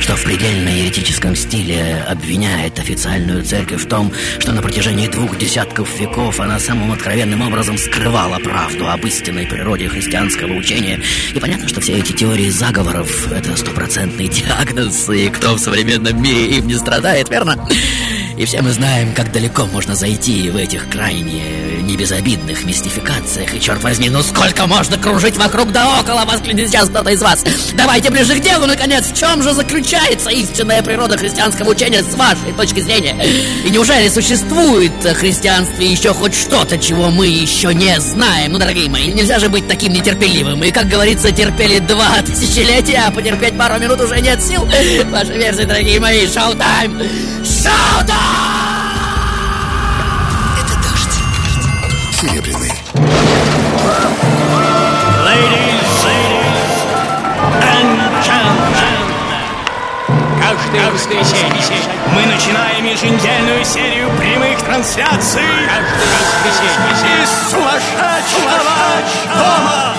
что 0.00 0.16
в 0.16 0.24
предельно 0.24 0.68
еретическом 0.68 1.36
стиле 1.36 2.04
обвиняет 2.08 2.78
официальную 2.78 3.44
церковь 3.44 3.84
в 3.84 3.88
том, 3.88 4.12
что 4.38 4.52
на 4.52 4.62
протяжении 4.62 5.08
двух 5.08 5.38
десятков 5.38 5.98
веков 5.98 6.40
она 6.40 6.58
самым 6.58 6.92
откровенным 6.92 7.42
образом 7.42 7.78
скрывала 7.78 8.38
правду 8.38 8.88
об 8.88 9.04
истинной 9.06 9.46
природе 9.46 9.88
христианского 9.88 10.52
учения. 10.52 11.00
И 11.34 11.40
понятно, 11.40 11.68
что 11.68 11.80
все 11.80 11.98
эти 11.98 12.12
теории 12.12 12.50
заговоров— 12.50 13.30
это 13.32 13.56
стопроцентный 13.56 14.28
диагноз, 14.28 15.08
и 15.10 15.28
кто 15.28 15.54
в 15.54 15.58
современном 15.58 16.20
мире 16.22 16.58
им 16.58 16.66
не 16.66 16.74
страдает, 16.74 17.30
верно? 17.30 17.68
И 18.36 18.44
все 18.44 18.60
мы 18.60 18.70
знаем, 18.70 19.14
как 19.14 19.32
далеко 19.32 19.66
можно 19.66 19.94
зайти 19.94 20.50
в 20.50 20.56
этих 20.56 20.88
крайне 20.90 21.75
небезобидных 21.86 22.64
мистификациях. 22.64 23.54
И 23.54 23.60
черт 23.60 23.82
возьми, 23.82 24.10
ну 24.10 24.22
сколько 24.22 24.66
можно 24.66 24.98
кружить 24.98 25.36
вокруг 25.36 25.72
да 25.72 26.00
около, 26.00 26.24
воскликнет 26.24 26.68
сейчас 26.68 26.88
кто-то 26.88 27.10
из 27.10 27.22
вас. 27.22 27.44
Давайте 27.74 28.10
ближе 28.10 28.34
к 28.34 28.40
делу, 28.40 28.66
наконец. 28.66 29.06
В 29.06 29.16
чем 29.16 29.42
же 29.42 29.52
заключается 29.52 30.30
истинная 30.30 30.82
природа 30.82 31.16
христианского 31.16 31.70
учения 31.70 32.02
с 32.02 32.14
вашей 32.14 32.52
точки 32.56 32.80
зрения? 32.80 33.16
И 33.64 33.70
неужели 33.70 34.08
существует 34.08 34.92
в 35.02 35.14
христианстве 35.14 35.86
еще 35.90 36.12
хоть 36.12 36.34
что-то, 36.34 36.78
чего 36.78 37.10
мы 37.10 37.28
еще 37.28 37.72
не 37.72 37.98
знаем? 38.00 38.52
Ну, 38.52 38.58
дорогие 38.58 38.90
мои, 38.90 39.12
нельзя 39.12 39.38
же 39.38 39.48
быть 39.48 39.68
таким 39.68 39.92
нетерпеливым. 39.92 40.62
И, 40.64 40.70
как 40.70 40.88
говорится, 40.88 41.30
терпели 41.30 41.78
два 41.78 42.20
тысячелетия, 42.26 43.04
а 43.06 43.10
потерпеть 43.10 43.56
пару 43.56 43.78
минут 43.78 44.00
уже 44.00 44.20
нет 44.20 44.42
сил. 44.42 44.68
Ваша 45.10 45.32
версия, 45.32 45.64
дорогие 45.64 46.00
мои, 46.00 46.26
шоу-тайм! 46.26 47.00
Шоу-тайм! 47.44 48.45
Каждое 60.76 60.90
воскресенье 60.92 61.78
мы 62.14 62.26
начинаем 62.26 62.84
еженедельную 62.84 63.64
серию 63.64 64.10
прямых 64.18 64.58
трансляций 64.62 65.40
из 67.22 67.50
сумасшедшего 67.50 68.58
дома. 69.28 69.96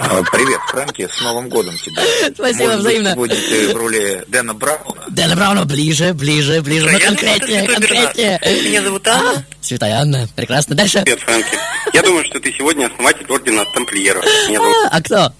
А, 0.00 0.22
Привет, 0.32 0.60
Фрэнки, 0.68 1.08
с 1.12 1.20
Новым 1.22 1.48
годом 1.48 1.76
тебя. 1.78 2.02
Спасибо, 2.34 2.64
Может 2.64 2.76
быть, 2.76 2.80
взаимно. 2.80 3.12
сегодня 3.12 3.36
ты 3.36 3.74
в 3.74 3.76
роли 3.76 4.24
Дэна 4.28 4.54
Брауна? 4.54 5.04
Дэна 5.08 5.36
Брауна 5.36 5.64
ближе, 5.66 6.14
ближе, 6.14 6.62
ближе, 6.62 6.90
но 6.90 6.98
конкретнее, 6.98 7.66
конкретнее. 7.68 8.40
Меня 8.64 8.82
зовут 8.82 9.06
Анна. 9.06 9.44
Святая 9.60 10.00
Анна, 10.00 10.26
прекрасно. 10.34 10.74
Дальше. 10.74 11.02
Привет, 11.02 11.20
Фрэнки. 11.20 11.58
Я 11.92 12.02
думаю, 12.02 12.24
что 12.24 12.40
ты 12.40 12.52
сегодня 12.52 12.86
основатель 12.86 13.26
ордена 13.28 13.64
тамплиеров. 13.74 14.24
Зовут... 14.46 14.76
А 14.90 15.02
кто? 15.02 15.32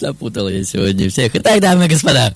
Запутал 0.00 0.48
я 0.48 0.64
сегодня 0.64 1.10
всех. 1.10 1.34
Итак, 1.34 1.60
дамы 1.60 1.86
и 1.86 1.88
господа, 1.88 2.34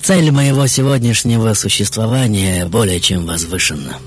цель 0.00 0.30
моего 0.30 0.66
сегодняшнего 0.66 1.54
существования 1.54 2.66
более 2.66 3.00
чем 3.00 3.26
возвышенна. 3.26 3.98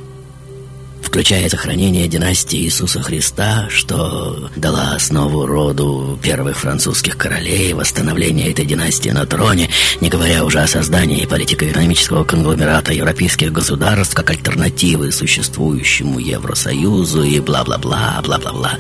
Включая 1.02 1.48
сохранение 1.48 2.08
династии 2.08 2.60
Иисуса 2.60 3.02
Христа, 3.02 3.68
что 3.70 4.50
дала 4.58 4.96
основу 4.96 5.46
роду 5.46 6.20
первых 6.22 6.58
французских 6.58 7.16
королей, 7.16 7.72
восстановление 7.74 8.52
этой 8.52 8.66
династии 8.66 9.12
на 9.12 9.26
троне, 9.26 9.70
не 10.02 10.10
говоря 10.10 10.44
уже 10.44 10.60
о 10.60 10.68
создании 10.68 11.26
политико-экономического 11.26 12.26
конгломерата 12.26 12.92
европейских 12.92 13.54
государств 13.54 14.14
как 14.14 14.32
альтернативы 14.32 15.12
существующему 15.12 16.20
Евросоюзу 16.20 17.24
и 17.24 17.40
бла-бла-бла, 17.40 18.20
бла-бла-бла. 18.22 18.78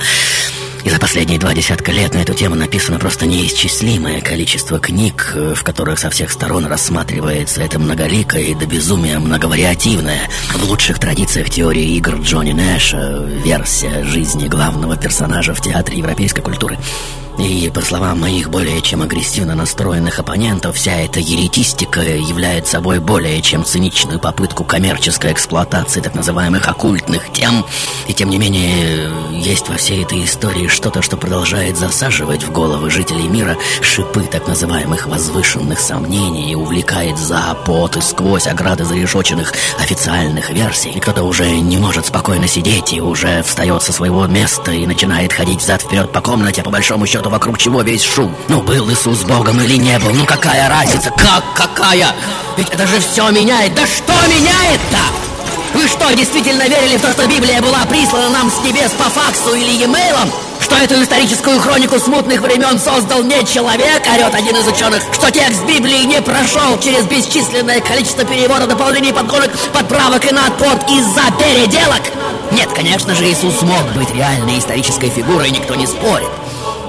И 0.85 0.89
за 0.89 0.99
последние 0.99 1.39
два 1.39 1.55
десятка 1.55 1.91
лет 1.91 2.13
на 2.13 2.19
эту 2.19 2.35
тему 2.35 2.53
написано 2.53 2.99
просто 2.99 3.25
неисчислимое 3.25 4.21
количество 4.21 4.77
книг, 4.77 5.31
э, 5.33 5.55
в 5.55 5.63
которых 5.63 5.97
со 5.97 6.11
всех 6.11 6.29
сторон 6.29 6.67
рассматривается 6.67 7.63
это 7.63 7.79
многоликое 7.79 8.43
и 8.43 8.53
до 8.53 8.67
безумия 8.67 9.17
многовариативное, 9.17 10.29
в 10.53 10.63
лучших 10.69 10.99
традициях 10.99 11.49
теории 11.49 11.95
игр 11.97 12.17
Джонни 12.21 12.51
Нэша, 12.51 13.27
версия 13.43 14.03
жизни 14.03 14.47
главного 14.47 14.95
персонажа 14.95 15.55
в 15.55 15.61
театре 15.61 15.97
европейской 15.97 16.43
культуры. 16.43 16.77
И, 17.37 17.69
по 17.73 17.81
словам 17.81 18.21
моих 18.21 18.49
более 18.49 18.81
чем 18.81 19.01
агрессивно 19.01 19.55
настроенных 19.55 20.19
оппонентов, 20.19 20.77
вся 20.77 20.93
эта 21.01 21.19
еретистика 21.19 21.99
является 22.01 22.73
собой 22.73 22.99
более 22.99 23.41
чем 23.41 23.65
циничную 23.65 24.19
попытку 24.19 24.63
коммерческой 24.63 25.33
эксплуатации 25.33 25.99
так 25.99 26.15
называемых 26.15 26.67
оккультных 26.67 27.33
тем. 27.33 27.65
И, 28.07 28.13
тем 28.13 28.29
не 28.29 28.37
менее, 28.37 29.11
есть 29.31 29.67
во 29.67 29.75
всей 29.75 30.03
этой 30.03 30.23
истории 30.23 30.67
что-то, 30.75 31.01
что 31.01 31.17
продолжает 31.17 31.77
засаживать 31.77 32.43
в 32.43 32.51
головы 32.51 32.91
жителей 32.91 33.27
мира 33.27 33.57
шипы 33.81 34.21
так 34.23 34.47
называемых 34.47 35.07
возвышенных 35.07 35.79
сомнений 35.79 36.51
и 36.51 36.55
увлекает 36.55 37.17
за 37.17 37.55
и 37.95 38.01
сквозь 38.01 38.47
ограды 38.47 38.83
зарешоченных 38.83 39.53
официальных 39.79 40.49
версий. 40.49 40.89
И 40.89 40.99
кто-то 40.99 41.23
уже 41.23 41.49
не 41.49 41.77
может 41.77 42.05
спокойно 42.07 42.47
сидеть 42.47 42.93
и 42.93 43.01
уже 43.01 43.41
встает 43.43 43.81
со 43.83 43.93
своего 43.93 44.27
места 44.27 44.71
и 44.71 44.85
начинает 44.85 45.31
ходить 45.31 45.61
взад-вперед 45.61 46.11
по 46.11 46.21
комнате, 46.21 46.61
по 46.61 46.69
большому 46.69 47.07
счету 47.07 47.29
вокруг 47.29 47.57
чего 47.57 47.81
весь 47.81 48.03
шум. 48.03 48.35
Ну, 48.49 48.61
был 48.61 48.89
Иисус 48.91 49.23
Богом 49.23 49.61
или 49.61 49.77
не 49.77 49.97
был, 49.99 50.11
ну 50.13 50.25
какая 50.25 50.69
разница, 50.69 51.09
как 51.11 51.43
какая? 51.55 52.13
Ведь 52.57 52.69
это 52.69 52.85
же 52.85 52.99
все 52.99 53.29
меняет. 53.31 53.73
Да 53.75 53.85
что 53.87 54.13
меняет-то? 54.27 55.25
Вы 55.73 55.87
что, 55.87 56.09
действительно 56.13 56.63
верили 56.63 56.97
в 56.97 57.01
то, 57.01 57.11
что 57.11 57.27
Библия 57.27 57.61
была 57.61 57.85
прислана 57.85 58.29
нам 58.29 58.49
с 58.49 58.63
небес 58.63 58.91
по 58.91 59.09
факсу 59.09 59.53
или 59.53 59.71
e-mailом? 59.71 60.31
Что 60.65 60.77
эту 60.77 61.03
историческую 61.03 61.59
хронику 61.59 61.99
смутных 61.99 62.41
времен 62.41 62.79
создал 62.79 63.21
не 63.21 63.45
человек, 63.45 64.01
орет 64.11 64.33
один 64.33 64.57
из 64.57 64.67
ученых, 64.67 65.03
что 65.13 65.29
текст 65.29 65.63
Библии 65.63 66.05
не 66.05 66.19
прошел 66.23 66.79
через 66.79 67.05
бесчисленное 67.05 67.81
количество 67.81 68.25
переводов, 68.25 68.69
дополнений, 68.69 69.13
подгонок, 69.13 69.51
подправок 69.71 70.25
и 70.25 70.33
надпорт 70.33 70.89
из-за 70.89 71.21
переделок? 71.37 72.01
Нет, 72.51 72.69
конечно 72.73 73.13
же, 73.13 73.29
Иисус 73.29 73.61
мог 73.61 73.83
быть 73.93 74.09
реальной 74.15 74.57
исторической 74.57 75.11
фигурой, 75.11 75.51
никто 75.51 75.75
не 75.75 75.85
спорит 75.85 76.29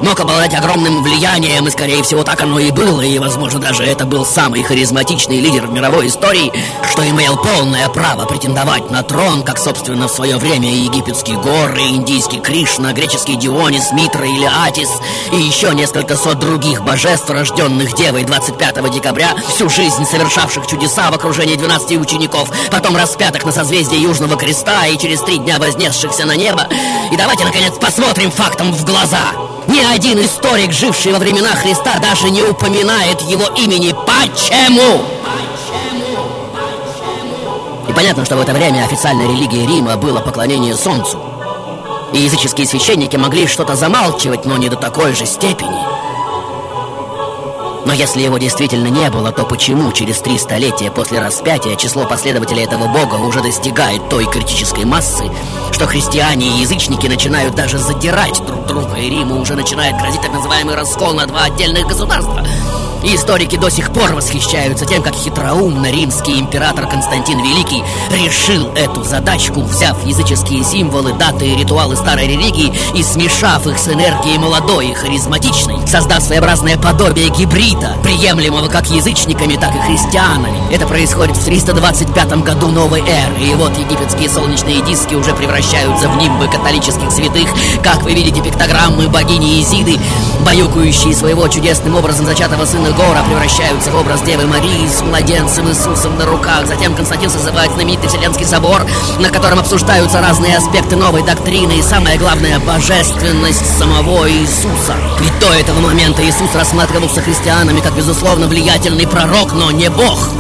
мог 0.03 0.19
обладать 0.21 0.55
огромным 0.55 1.03
влиянием, 1.03 1.67
и, 1.67 1.71
скорее 1.71 2.03
всего, 2.03 2.23
так 2.23 2.41
оно 2.43 2.59
и 2.59 2.71
было, 2.71 3.01
и, 3.01 3.19
возможно, 3.19 3.59
даже 3.61 3.85
это 3.85 4.05
был 4.05 4.25
самый 4.25 4.63
харизматичный 4.63 5.41
лидер 5.41 5.67
в 5.67 5.73
мировой 5.73 6.09
истории, 6.09 6.53
что 6.91 7.09
имел 7.09 7.37
полное 7.37 7.89
право 7.89 8.25
претендовать 8.27 8.91
на 8.91 9.03
трон, 9.03 9.43
как, 9.43 9.59
собственно, 9.59 10.09
в 10.09 10.13
свое 10.13 10.37
время 10.37 10.71
и 10.71 10.85
египетский 10.85 11.35
Гор, 11.35 11.75
и 11.77 11.97
индийский 11.97 12.41
Кришна, 12.41 12.93
греческий 12.93 13.37
Дионис, 13.37 13.93
Митра 13.93 14.27
или 14.27 14.45
Атис, 14.45 14.91
и 15.33 15.37
еще 15.37 15.75
несколько 15.75 16.17
сот 16.17 16.39
других 16.39 16.83
божеств, 16.83 17.29
рожденных 17.31 17.95
Девой 17.95 18.25
25 18.25 18.91
декабря, 18.91 19.35
всю 19.49 19.69
жизнь 19.69 20.05
совершавших 20.05 20.67
чудеса 20.67 21.11
в 21.11 21.15
окружении 21.15 21.57
12 21.57 21.99
учеников, 21.99 22.51
потом 22.71 22.97
распятых 22.97 23.45
на 23.45 23.53
созвездие 23.53 24.03
Южного 24.03 24.37
Креста 24.37 24.87
и 24.87 24.99
через 24.99 25.21
три 25.21 25.39
дня 25.39 25.59
вознесшихся 25.59 26.27
на 26.27 26.37
небо. 26.37 26.67
И 27.11 27.17
давайте, 27.17 27.45
наконец, 27.45 27.75
посмотрим 27.79 28.31
фактам 28.31 28.73
в 28.73 28.85
глаза. 28.85 29.56
Ни 29.69 29.81
один 29.81 30.21
историк, 30.25 30.73
живший 30.73 31.13
во 31.13 31.19
времена 31.19 31.51
Христа, 31.51 31.99
даже 31.99 32.31
не 32.31 32.43
упоминает 32.43 33.21
его 33.23 33.47
имени. 33.57 33.95
Почему? 34.07 35.05
И 37.89 37.93
понятно, 37.93 38.25
что 38.25 38.37
в 38.37 38.41
это 38.41 38.53
время 38.53 38.85
официальной 38.85 39.27
религией 39.27 39.67
Рима 39.67 39.97
было 39.97 40.21
поклонение 40.21 40.77
Солнцу. 40.77 41.19
И 42.13 42.19
языческие 42.19 42.67
священники 42.67 43.17
могли 43.17 43.47
что-то 43.47 43.75
замалчивать, 43.75 44.45
но 44.45 44.57
не 44.57 44.69
до 44.69 44.77
такой 44.77 45.15
же 45.15 45.27
степени. 45.27 45.79
Но 47.87 47.93
если 47.93 48.21
его 48.21 48.37
действительно 48.37 48.89
не 48.89 49.09
было, 49.11 49.31
то 49.31 49.45
почему 49.45 49.93
через 49.93 50.19
три 50.19 50.39
столетия 50.39 50.91
после 50.91 51.21
распятия 51.21 51.77
число 51.77 52.05
последователей 52.05 52.65
этого 52.65 52.89
бога 52.89 53.15
уже 53.15 53.41
достигает 53.41 54.09
той 54.09 54.27
критической 54.27 54.85
массы, 54.85 55.23
что 55.71 55.87
христиане 55.87 56.49
и 56.49 56.61
язычники 56.63 57.07
начинают 57.07 57.55
даже 57.55 57.79
задирать 57.79 58.45
друг 58.45 58.67
друга, 58.67 58.97
и 58.97 59.09
Риму 59.09 59.41
уже 59.41 59.55
начинает 59.55 59.97
грозить 59.99 60.21
так 60.21 60.33
называемый 60.33 60.75
раскол 60.75 61.15
на 61.15 61.27
два 61.27 61.45
отдельных 61.45 61.87
государства? 61.87 62.45
Историки 63.03 63.57
до 63.57 63.71
сих 63.71 63.93
пор 63.93 64.15
восхищаются 64.15 64.87
тем, 64.87 65.03
как 65.03 65.15
хитроумно 65.15 65.91
римский 65.91 66.41
император 66.41 66.89
Константин 66.89 67.39
Великий 67.39 67.85
решил 68.11 68.73
эту 68.75 69.05
задачку, 69.05 69.61
взяв 69.63 70.05
языческие 70.05 70.65
символы, 70.65 71.13
даты 71.13 71.47
и 71.47 71.57
ритуалы 71.57 71.97
старой 71.97 72.27
религии 72.27 72.73
и 72.95 73.03
смешав 73.03 73.67
их 73.67 73.79
с 73.79 73.89
энергией 73.89 74.39
молодой 74.39 74.89
и 74.89 74.95
харизматичной, 74.95 75.87
создав 75.87 76.23
своеобразное 76.23 76.77
подобие 76.79 77.29
гибрида, 77.29 77.97
приемлемого 78.03 78.69
как 78.69 78.91
язычниками, 78.91 79.57
так 79.57 79.75
и 79.77 79.81
христианами. 79.81 80.59
Это 80.73 80.87
происходит 80.87 81.37
в 81.37 81.45
325 81.45 82.43
году 82.43 82.69
новой 82.69 83.01
эры, 83.01 83.43
и 83.43 83.55
вот 83.55 83.77
египетские 83.79 84.29
солнечные 84.29 84.83
диски 84.83 85.15
уже 85.15 85.35
превращаются 85.35 86.09
в 86.09 86.17
нимбы 86.17 86.49
католических 86.49 87.11
святых, 87.11 87.49
как 87.83 88.03
вы 88.03 88.15
видите 88.15 88.41
пиктограммы 88.43 89.09
богини 89.09 89.61
Изиды, 89.61 89.99
баюкающие 90.45 91.15
своего 91.15 91.47
чудесным 91.49 91.95
образом 91.95 92.27
зачатого 92.27 92.65
сына 92.65 92.91
Гора, 92.97 93.23
превращаются 93.25 93.91
в 93.91 93.97
образ 93.97 94.23
Девы 94.23 94.47
Марии 94.47 94.87
с 94.87 95.03
младенцем 95.03 95.69
Иисусом 95.69 96.17
на 96.17 96.25
руках. 96.25 96.67
Затем 96.67 96.95
Константин 96.95 97.29
созывает 97.29 97.71
знаменитый 97.73 98.09
Вселенский 98.09 98.47
собор, 98.47 98.87
на 99.19 99.29
котором 99.29 99.59
обсуждаются 99.59 100.23
разные 100.23 100.57
аспекты 100.57 100.97
новой 100.97 101.23
доктрины 101.23 101.79
и, 101.79 101.83
самое 101.83 102.17
главное, 102.17 102.59
божественность 102.59 103.79
самого 103.79 104.31
Иисуса. 104.31 104.97
Ведь 105.21 105.39
до 105.41 105.53
этого 105.53 105.81
момента 105.81 106.27
Иисус 106.27 106.55
рассматривался 106.55 107.21
христианами 107.21 107.81
как, 107.81 107.95
безусловно, 107.95 108.47
влиятельный 108.47 109.07
пророк, 109.07 109.53
но 109.53 109.71
не 109.71 109.91
Бог. 109.91 110.31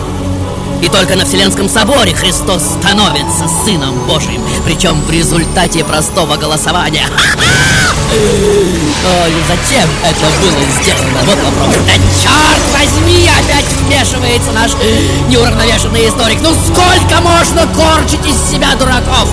И 0.80 0.88
только 0.88 1.14
на 1.14 1.26
Вселенском 1.26 1.68
соборе 1.68 2.14
Христос 2.14 2.62
становится 2.62 3.48
Сыном 3.64 4.06
Божьим, 4.06 4.42
причем 4.64 5.02
в 5.02 5.10
результате 5.10 5.84
простого 5.84 6.36
голосования. 6.36 7.06
Ой, 8.12 9.32
зачем 9.48 9.88
это 10.02 10.26
было 10.40 10.62
сделано? 10.80 11.20
Вот 11.24 11.38
вопрос. 11.44 11.74
Да 11.86 11.92
черт 12.22 12.62
возьми, 12.72 13.28
опять 13.38 13.64
вмешивается 13.82 14.52
наш 14.52 14.72
неуравновешенный 15.28 16.08
историк. 16.08 16.40
Ну 16.40 16.54
сколько 16.54 17.20
можно 17.20 17.66
корчить 17.74 18.24
из 18.26 18.50
себя 18.50 18.74
дураков? 18.76 19.28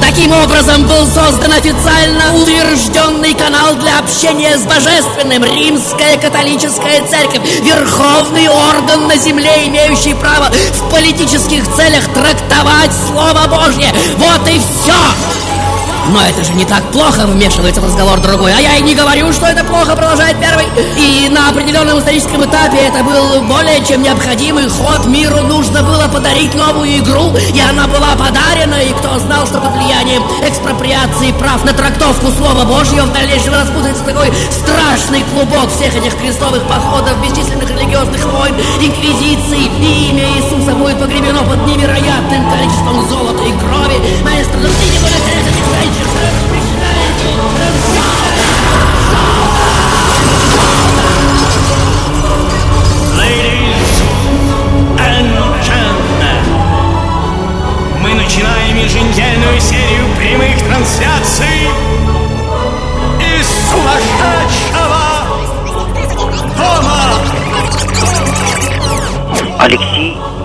Таким 0.00 0.32
образом 0.32 0.86
был 0.86 1.06
создан 1.06 1.52
официально 1.52 2.34
утвержденный 2.34 3.34
канал 3.34 3.74
для 3.76 3.98
общения 3.98 4.56
с 4.58 4.62
Божественным. 4.62 5.44
Римская 5.44 6.16
католическая 6.18 7.06
церковь. 7.06 7.40
Верховный 7.62 8.48
орган 8.48 9.06
на 9.08 9.16
земле, 9.16 9.66
имеющий 9.66 10.14
право 10.14 10.50
в 10.50 10.90
политических 10.90 11.64
целях 11.74 12.04
трактовать 12.12 12.92
Слово 13.08 13.46
Божье. 13.46 13.92
Вот 14.18 14.48
и 14.48 14.58
все! 14.58 15.65
Но 16.08 16.22
это 16.22 16.44
же 16.44 16.52
не 16.52 16.64
так 16.64 16.84
плохо, 16.92 17.26
вмешивается 17.26 17.80
в 17.80 17.84
разговор 17.84 18.20
другой. 18.20 18.52
А 18.56 18.60
я 18.60 18.76
и 18.76 18.82
не 18.82 18.94
говорю, 18.94 19.32
что 19.32 19.46
это 19.46 19.64
плохо, 19.64 19.96
продолжает 19.96 20.36
первый. 20.40 20.66
И 20.96 21.28
на 21.28 21.48
определенном 21.48 21.98
историческом 21.98 22.44
этапе 22.44 22.78
это 22.78 23.02
был 23.02 23.42
более 23.42 23.84
чем 23.84 24.02
необходимый 24.02 24.68
ход. 24.68 25.06
Миру 25.06 25.42
нужно 25.42 25.82
было 25.82 26.06
подарить 26.08 26.54
новую 26.54 26.98
игру, 26.98 27.34
и 27.36 27.60
она 27.60 27.86
была 27.88 28.14
подарена. 28.14 28.76
И 28.82 28.92
кто 28.92 29.18
знал, 29.18 29.46
что 29.46 29.58
под 29.58 29.72
влиянием 29.74 30.22
экспроприации 30.42 31.32
прав 31.32 31.64
на 31.64 31.72
трактовку 31.72 32.30
Слова 32.30 32.64
Божьего 32.64 33.06
в 33.06 33.12
дальнейшем 33.12 33.54
распутается 33.54 34.04
такой 34.04 34.32
страшный 34.50 35.24
клубок 35.32 35.70
всех 35.74 35.96
этих 35.96 36.16
крестовых 36.16 36.62
походов, 36.68 37.20
бесчисленных 37.20 37.68
религиозных 37.70 38.24
войн, 38.26 38.54
инквизиций. 38.80 39.70
И 39.80 40.10
имя 40.10 40.24
Иисуса 40.36 40.74
будет 40.74 41.00
погребено 41.00 41.42
под 41.42 41.66
невероятным 41.66 42.48
количеством 42.50 43.08
золота 43.08 43.42
и 43.42 43.52
крови. 43.58 43.98
Маэстро, 44.22 44.58
ну 44.58 44.68
ты 44.68 44.86
не 44.86 44.98
будешь 44.98 45.16
еженедельную 58.86 59.60
серию 59.60 60.06
прямых 60.16 60.56
трансляций 60.58 61.68
из 63.20 63.46
сумасшедшего 63.68 65.02
дома. 66.56 67.00
Алексей, 69.58 69.95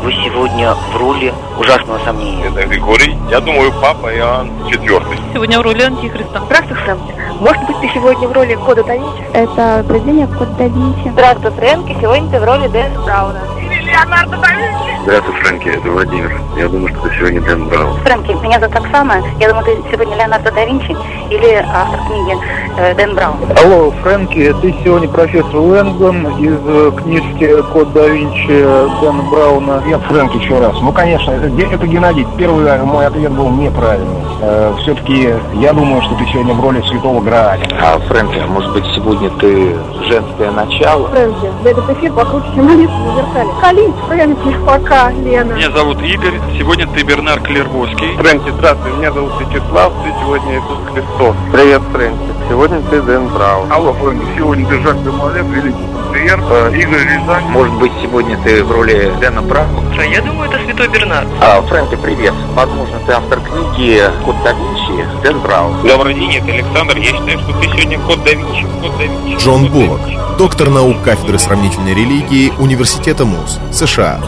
вы 0.02 0.12
сегодня 0.14 0.74
в 0.74 0.98
роли 0.98 1.34
ужасного 1.60 2.00
сомнения. 2.04 2.48
Это 2.48 2.68
Григорий. 2.68 3.18
Я 3.30 3.40
думаю, 3.40 3.72
папа 3.82 4.14
Иоанн 4.16 4.50
четвертый. 4.70 5.18
Сегодня 5.34 5.60
в 5.60 5.62
роли 5.62 5.84
антихриста. 5.84 6.42
Здравствуй, 6.46 6.78
Фрэнки. 6.78 7.14
Может 7.40 7.64
быть, 7.66 7.80
ты 7.82 7.90
сегодня 7.94 8.28
в 8.28 8.32
роли 8.32 8.56
Кода 8.56 8.84
да 8.84 8.96
Винчи? 8.96 9.24
Это 9.34 9.84
произведение 9.88 10.28
Код 10.28 10.58
да 10.58 10.66
Винчи. 10.66 11.10
Здравствуй, 11.10 11.52
Фрэнки. 11.52 11.98
Сегодня 12.02 12.30
ты 12.32 12.40
в 12.40 12.44
роли 12.44 12.68
Дэна 12.68 13.02
Брауна. 13.02 13.40
Или 13.60 13.84
Леонардо 13.84 14.38
да 14.38 14.50
Винчи. 14.54 15.01
Здравствуй, 15.04 15.34
Фрэнки, 15.36 15.68
это 15.68 15.90
Владимир. 15.90 16.32
Я 16.56 16.68
думаю, 16.68 16.90
что 16.90 17.08
ты 17.08 17.16
сегодня 17.16 17.42
Дэн 17.42 17.68
Браун. 17.68 17.98
Фрэнки, 18.02 18.32
меня 18.34 18.60
зовут 18.60 18.76
Оксана. 18.76 19.24
Я 19.40 19.50
думаю, 19.50 19.66
ты 19.66 19.92
сегодня 19.92 20.16
Леонардо 20.16 20.52
да 20.52 20.64
Винчи 20.64 20.96
или 21.32 21.66
автор 21.74 22.00
книги 22.08 22.38
э, 22.78 22.94
Дэн 22.94 23.16
Браун. 23.16 23.38
Алло, 23.64 23.92
Фрэнки, 24.04 24.54
ты 24.62 24.76
сегодня 24.84 25.10
профессор 25.10 25.56
Лэнгдон 25.56 26.28
из 26.38 26.58
э, 26.66 26.92
книжки 26.98 27.62
Код 27.74 27.94
да 27.94 28.08
Винчи 28.08 28.64
Дэна 29.02 29.24
Брауна. 29.24 29.82
Нет, 29.88 30.02
Фрэнк, 30.02 30.36
еще 30.36 30.60
раз. 30.60 30.76
Ну, 30.82 30.92
конечно, 30.92 31.32
это, 31.32 31.48
это 31.48 31.88
Геннадий. 31.88 32.28
Первый 32.38 32.64
мой 32.84 33.08
ответ 33.08 33.32
был 33.32 33.50
неправильный. 33.50 34.22
Э, 34.42 34.74
все-таки 34.82 35.34
я 35.54 35.74
думаю, 35.74 36.02
что 36.04 36.16
ты 36.16 36.26
сегодня 36.28 36.54
в 36.54 36.62
роли 36.62 36.82
святого 36.82 37.22
Грааля. 37.22 37.68
А, 37.82 38.00
Фрэнки, 38.08 38.40
а 38.40 38.48
может 38.48 38.72
быть 38.74 38.86
сегодня 38.96 39.30
ты 39.40 39.76
женское 40.08 40.52
начало? 40.52 41.08
Фрэнки, 41.10 41.52
да 41.64 41.70
этот 41.70 41.90
эфир 41.92 42.12
покруче, 42.14 42.48
чем 42.56 42.68
на 42.68 42.76
зеркале. 42.76 43.50
Колись, 43.62 43.96
Фрэнки, 44.08 44.56
пока, 44.66 44.91
Лена. 44.92 45.54
Меня 45.54 45.72
зовут 45.72 46.02
Игорь. 46.02 46.38
Сегодня 46.58 46.86
ты 46.86 47.04
Бернар 47.04 47.40
Клервоский. 47.40 48.14
Фрэнки, 48.18 48.50
здравствуй. 48.50 48.92
Меня 48.92 49.14
зовут 49.14 49.32
Вячеслав. 49.40 49.94
Ты 50.04 50.14
сегодня 50.20 50.58
Иисус 50.58 50.80
Христос. 50.92 51.36
Привет, 51.54 51.82
Фрэнки. 51.94 52.20
Сегодня 52.50 52.82
ты 52.90 53.02
Дэн 53.02 53.30
Браун. 53.30 53.72
Алло, 53.72 53.94
Фрэнки, 53.94 54.26
сегодня 54.36 54.68
ты 54.68 54.82
Жак 54.82 55.02
де 55.02 55.10
Моле, 55.10 55.44
великий 55.44 56.02
патриарх, 56.12 56.44
э, 56.50 56.72
Игорь 56.78 57.04
Рязань. 57.04 57.46
Может 57.46 57.74
быть 57.76 57.92
сегодня 58.02 58.38
ты 58.44 58.64
в 58.64 58.72
роли 58.72 59.14
Дэна 59.22 59.42
Брауна? 59.42 59.82
Я 60.02 60.22
думаю, 60.22 60.50
это 60.50 60.62
святой 60.66 60.90
Бернард. 60.90 61.28
А, 61.40 61.62
Фрэнки, 61.62 61.96
привет. 61.96 62.34
Возможно, 62.54 63.00
ты 63.06 63.14
автор 63.14 63.40
книги 63.40 64.04
Код 64.26 64.36
да 64.44 64.52
Винчи, 64.52 64.81
Дэн 65.24 65.40
Браун. 65.40 65.88
Добрый 65.88 66.14
день, 66.14 66.36
это 66.36 66.52
Александр. 66.52 66.98
Я 66.98 67.06
считаю, 67.06 67.40
что 67.40 67.54
ты 67.60 67.68
сегодня 67.68 68.00
код 68.00 68.24
да 68.24 68.32
Винчи. 68.32 68.66
Код 68.82 68.98
да 68.98 69.04
Винчи. 69.04 69.44
Джон 69.44 69.68
Буллок, 69.72 70.02
доктор 70.38 70.70
наук 70.70 71.02
кафедры 71.04 71.40
сравнительной 71.40 71.94
религии 71.94 72.52
Университета 72.60 73.26
МУЗ, 73.26 73.60
США. 73.72 74.20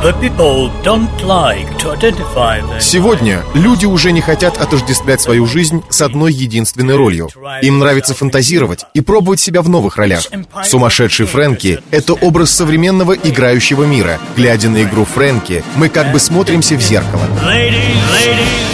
Сегодня 2.79 3.43
люди 3.53 3.85
уже 3.85 4.11
не 4.11 4.21
хотят 4.21 4.57
отождествлять 4.57 5.21
свою 5.21 5.45
жизнь 5.45 5.83
с 5.89 6.01
одной 6.01 6.31
единственной 6.31 6.95
ролью. 6.95 7.29
Им 7.61 7.79
нравится 7.79 8.13
фантазировать 8.13 8.85
и 8.93 9.01
пробовать 9.01 9.39
себя 9.39 9.61
в 9.61 9.69
новых 9.69 9.97
ролях. 9.97 10.23
Сумасшедший 10.63 11.25
Фрэнки— 11.25 11.79
это 11.91 12.13
образ 12.13 12.51
современного 12.51 13.13
играющего 13.13 13.83
мира. 13.83 14.19
Глядя 14.35 14.69
на 14.69 14.83
игру 14.83 15.05
Фрэнки, 15.05 15.63
мы 15.75 15.89
как 15.89 16.11
бы 16.11 16.19
смотримся 16.19 16.75
в 16.75 16.81
зеркало. 16.81 17.23
Ladies, 17.43 17.97
ladies 18.13 18.72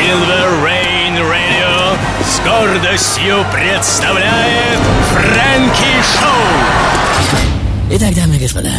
Silver 0.00 0.64
Rain 0.64 1.14
Radio 1.18 1.98
с 2.24 2.40
гордостью 2.40 3.44
представляет 3.52 4.80
Фрэнки 5.10 5.92
Шоу. 6.16 7.96
Итак, 7.96 8.14
дамы 8.14 8.36
и 8.36 8.38
господа, 8.38 8.72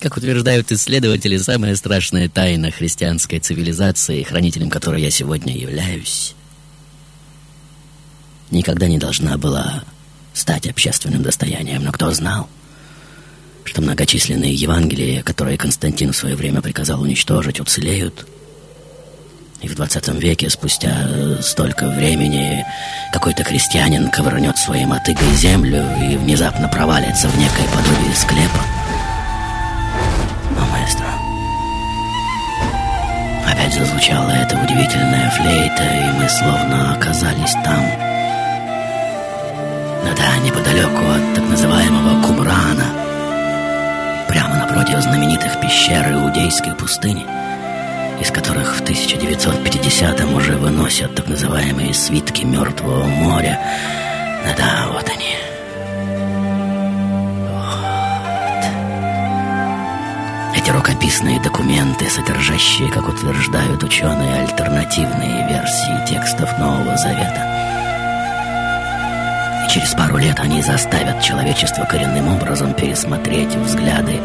как 0.00 0.16
утверждают 0.16 0.72
исследователи, 0.72 1.36
самая 1.36 1.76
страшная 1.76 2.30
тайна 2.30 2.70
христианской 2.70 3.40
цивилизации, 3.40 4.22
хранителем 4.22 4.70
которой 4.70 5.02
я 5.02 5.10
сегодня 5.10 5.54
являюсь, 5.54 6.34
никогда 8.50 8.88
не 8.88 8.96
должна 8.96 9.36
была 9.36 9.84
стать 10.32 10.66
общественным 10.66 11.22
достоянием. 11.22 11.84
Но 11.84 11.92
кто 11.92 12.10
знал, 12.12 12.48
что 13.64 13.82
многочисленные 13.82 14.54
Евангелия, 14.54 15.22
которые 15.22 15.58
Константин 15.58 16.14
в 16.14 16.16
свое 16.16 16.36
время 16.36 16.62
приказал 16.62 17.02
уничтожить, 17.02 17.60
уцелеют– 17.60 18.26
и 19.62 19.68
в 19.68 19.76
20 19.76 20.08
веке, 20.20 20.50
спустя 20.50 20.90
э, 21.06 21.36
столько 21.40 21.88
времени, 21.88 22.64
какой-то 23.12 23.44
крестьянин 23.44 24.10
ковырнет 24.10 24.58
своей 24.58 24.84
мотыгой 24.86 25.32
землю 25.34 25.84
и 26.00 26.16
внезапно 26.16 26.68
провалится 26.68 27.28
в 27.28 27.38
некое 27.38 27.68
подобие 27.68 28.14
склепа. 28.14 28.60
О, 30.58 30.64
маэстро. 30.72 31.06
Опять 33.48 33.74
зазвучала 33.74 34.30
эта 34.30 34.56
удивительная 34.56 35.30
флейта, 35.30 35.84
и 35.84 36.20
мы 36.20 36.28
словно 36.28 36.94
оказались 36.94 37.52
там. 37.52 37.84
Да-да, 40.04 40.36
неподалеку 40.44 41.04
от 41.04 41.34
так 41.36 41.44
называемого 41.48 42.26
Кумрана. 42.26 42.86
Прямо 44.28 44.56
напротив 44.56 45.00
знаменитых 45.02 45.60
пещер 45.60 46.10
Иудейской 46.12 46.74
пустыни 46.74 47.24
из 48.22 48.30
которых 48.30 48.76
в 48.76 48.82
1950-м 48.82 50.34
уже 50.34 50.52
выносят 50.52 51.12
так 51.16 51.26
называемые 51.26 51.92
свитки 51.92 52.44
Мертвого 52.44 53.04
моря. 53.04 53.60
Да-да, 54.44 54.86
вот 54.92 55.08
они. 55.08 55.34
Вот. 57.50 58.64
Эти 60.56 60.70
рукописные 60.70 61.40
документы, 61.40 62.08
содержащие, 62.08 62.92
как 62.92 63.08
утверждают 63.08 63.82
ученые, 63.82 64.42
альтернативные 64.42 65.48
версии 65.48 66.06
текстов 66.08 66.56
Нового 66.58 66.96
Завета 66.96 67.48
через 69.68 69.94
пару 69.94 70.18
лет 70.18 70.38
они 70.38 70.60
заставят 70.60 71.22
человечество 71.22 71.84
коренным 71.84 72.28
образом 72.28 72.74
пересмотреть 72.74 73.54
взгляды 73.54 74.20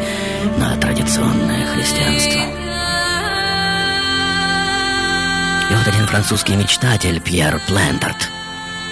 на 0.58 0.76
традиционное 0.76 1.64
христианство. 1.68 2.67
И 5.78 5.80
вот 5.80 5.94
один 5.94 6.06
французский 6.08 6.56
мечтатель 6.56 7.20
Пьер 7.20 7.60
Плентарт 7.68 8.30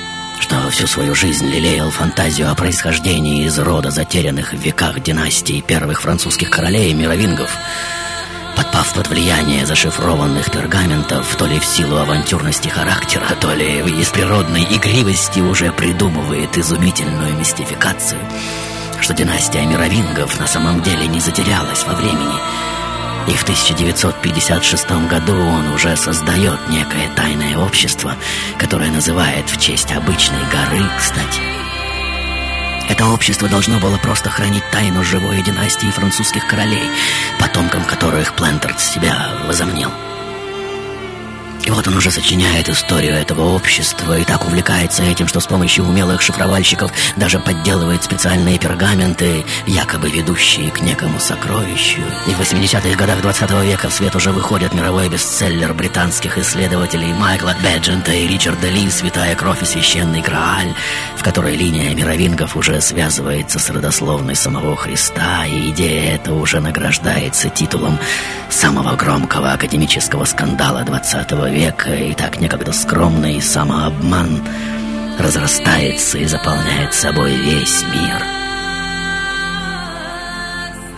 –что 0.41 0.70
всю 0.70 0.87
свою 0.87 1.14
жизнь 1.16 1.49
лелеял 1.49 1.91
фантазию 1.91 2.51
о 2.51 2.55
происхождении 2.55 3.45
из 3.45 3.59
рода 3.59 3.91
затерянных 3.91 4.53
в 4.53 4.57
веках 4.57 5.01
династии 5.01 5.61
первых 5.61 6.03
французских 6.03 6.51
королей 6.51 6.93
мировингов, 6.93 7.51
подпав 8.55 8.95
под 8.95 9.09
влияние 9.09 9.66
зашифрованных 9.66 10.53
пергаментов, 10.53 11.34
то 11.34 11.47
ли 11.47 11.59
в 11.59 11.64
силу 11.64 11.97
авантюрности 11.97 12.68
характера, 12.68 13.26
то 13.41 13.53
ли 13.53 13.80
из 13.80 14.11
природной 14.11 14.62
игривости 14.62 15.41
уже 15.41 15.72
придумывает 15.72 16.57
изумительную 16.57 17.34
мистификацию, 17.37 18.20
что 19.01 19.14
династия 19.14 19.64
мировингов 19.66 20.39
на 20.39 20.47
самом 20.47 20.82
деле 20.82 21.09
не 21.09 21.18
затерялась 21.18 21.84
во 21.84 21.95
времени– 21.95 22.39
и 23.28 23.32
в 23.32 23.42
1956 23.42 24.90
году 25.08 25.34
он 25.34 25.68
уже 25.68 25.96
создает 25.96 26.68
некое 26.68 27.08
тайное 27.16 27.58
общество, 27.58 28.14
которое 28.58 28.90
называет 28.90 29.48
в 29.50 29.60
честь 29.60 29.92
обычной 29.92 30.42
горы, 30.50 30.84
кстати. 30.96 31.40
Это 32.88 33.06
общество 33.06 33.48
должно 33.48 33.80
было 33.80 33.96
просто 33.98 34.30
хранить 34.30 34.62
тайну 34.70 35.02
живой 35.02 35.42
династии 35.42 35.90
французских 35.90 36.46
королей, 36.46 36.88
потомкам 37.40 37.84
которых 37.84 38.34
Плантерт 38.34 38.80
себя 38.80 39.30
возомнил. 39.46 39.90
И 41.66 41.70
вот 41.70 41.88
он 41.88 41.96
уже 41.96 42.12
сочиняет 42.12 42.68
историю 42.68 43.14
этого 43.14 43.52
общества 43.52 44.16
и 44.16 44.24
так 44.24 44.46
увлекается 44.46 45.02
этим, 45.02 45.26
что 45.26 45.40
с 45.40 45.46
помощью 45.46 45.84
умелых 45.84 46.22
шифровальщиков 46.22 46.92
даже 47.16 47.40
подделывает 47.40 48.04
специальные 48.04 48.56
пергаменты, 48.60 49.44
якобы 49.66 50.08
ведущие 50.08 50.70
к 50.70 50.80
некому 50.80 51.18
сокровищу. 51.18 52.02
И 52.28 52.30
в 52.30 52.40
80-х 52.40 52.96
годах 52.96 53.20
20 53.20 53.50
века 53.64 53.88
в 53.88 53.92
свет 53.92 54.14
уже 54.14 54.30
выходит 54.30 54.74
мировой 54.74 55.08
бестселлер 55.08 55.74
британских 55.74 56.38
исследователей 56.38 57.12
Майкла 57.12 57.56
Беджента 57.60 58.12
и 58.12 58.28
Ричарда 58.28 58.68
Ли 58.68 58.88
«Святая 58.88 59.34
кровь 59.34 59.62
и 59.62 59.66
священный 59.66 60.20
Грааль», 60.20 60.72
в 61.16 61.24
которой 61.24 61.56
линия 61.56 61.92
мировингов 61.96 62.56
уже 62.56 62.80
связывается 62.80 63.58
с 63.58 63.68
родословной 63.70 64.36
самого 64.36 64.76
Христа, 64.76 65.44
и 65.46 65.70
идея 65.70 66.14
эта 66.14 66.32
уже 66.32 66.60
награждается 66.60 67.48
титулом 67.48 67.98
самого 68.50 68.94
громкого 68.94 69.52
академического 69.52 70.24
скандала 70.26 70.84
20 70.84 71.32
века 71.32 71.55
века 71.57 71.94
и 71.94 72.12
так 72.12 72.38
некогда 72.38 72.70
скромный 72.72 73.40
самообман 73.40 74.42
разрастается 75.18 76.18
и 76.18 76.26
заполняет 76.26 76.92
собой 76.92 77.34
весь 77.34 77.82
мир. 77.84 78.22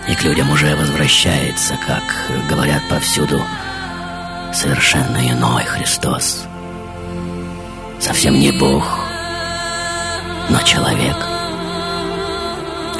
И 0.08 0.14
к 0.16 0.24
людям 0.24 0.50
уже 0.50 0.74
возвращается, 0.74 1.78
как 1.86 2.02
говорят 2.50 2.82
повсюду, 2.90 3.40
совершенно 4.52 5.30
иной 5.30 5.62
Христос. 5.62 6.44
Совсем 8.00 8.34
не 8.34 8.50
Бог, 8.50 8.98
но 10.48 10.60
человек, 10.62 11.16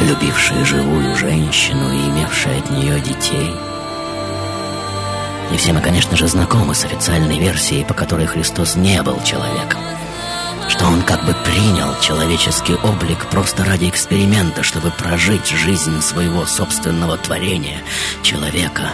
любивший 0.00 0.64
живую 0.64 1.16
женщину 1.16 1.92
и 1.92 2.09
имевший 2.09 2.59
от 2.59 2.70
нее 2.70 3.00
детей– 3.00 3.50
и 5.53 5.57
все 5.57 5.72
мы, 5.72 5.80
конечно 5.80 6.16
же, 6.16 6.28
знакомы 6.28 6.74
с 6.74 6.84
официальной 6.84 7.38
версией, 7.38 7.84
по 7.84 7.94
которой 7.94 8.26
Христос 8.26 8.76
не 8.76 9.03
был 9.03 9.22
человеком. 9.22 9.80
Что 10.68 10.84
он 10.86 11.03
как 11.03 11.24
бы 11.24 11.34
принял 11.44 11.99
человеческий 12.01 12.74
облик 12.74 13.26
просто 13.30 13.64
ради 13.64 13.88
эксперимента, 13.88 14.62
чтобы 14.62 14.90
прожить 14.90 15.49
жизнь 15.49 16.03
своего 16.03 16.44
собственного 16.44 17.16
творения, 17.16 17.80
человека, 18.22 18.90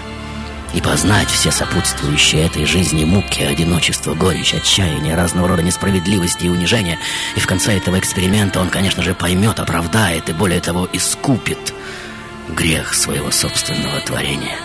и 0.75 0.81
познать 0.81 1.29
все 1.29 1.51
сопутствующие 1.51 2.47
этой 2.47 2.65
жизни 2.65 3.05
муки, 3.05 3.43
одиночество, 3.43 4.15
горечь, 4.15 4.55
отчаяние, 4.55 5.15
разного 5.15 5.49
рода 5.49 5.63
несправедливости 5.63 6.47
и 6.47 6.49
унижения. 6.49 6.99
И 7.37 7.41
в 7.41 7.47
конце 7.47 7.77
этого 7.77 7.99
эксперимента 7.99 8.61
он, 8.61 8.71
конечно 8.71 9.03
же, 9.03 9.15
поймет, 9.15 9.61
оправдает 9.61 10.29
и, 10.29 10.33
более 10.33 10.61
того, 10.61 10.89
искупит 10.93 11.73
грех 12.49 12.95
своего 12.95 13.31
собственного 13.31 14.01
творения. 14.01 14.59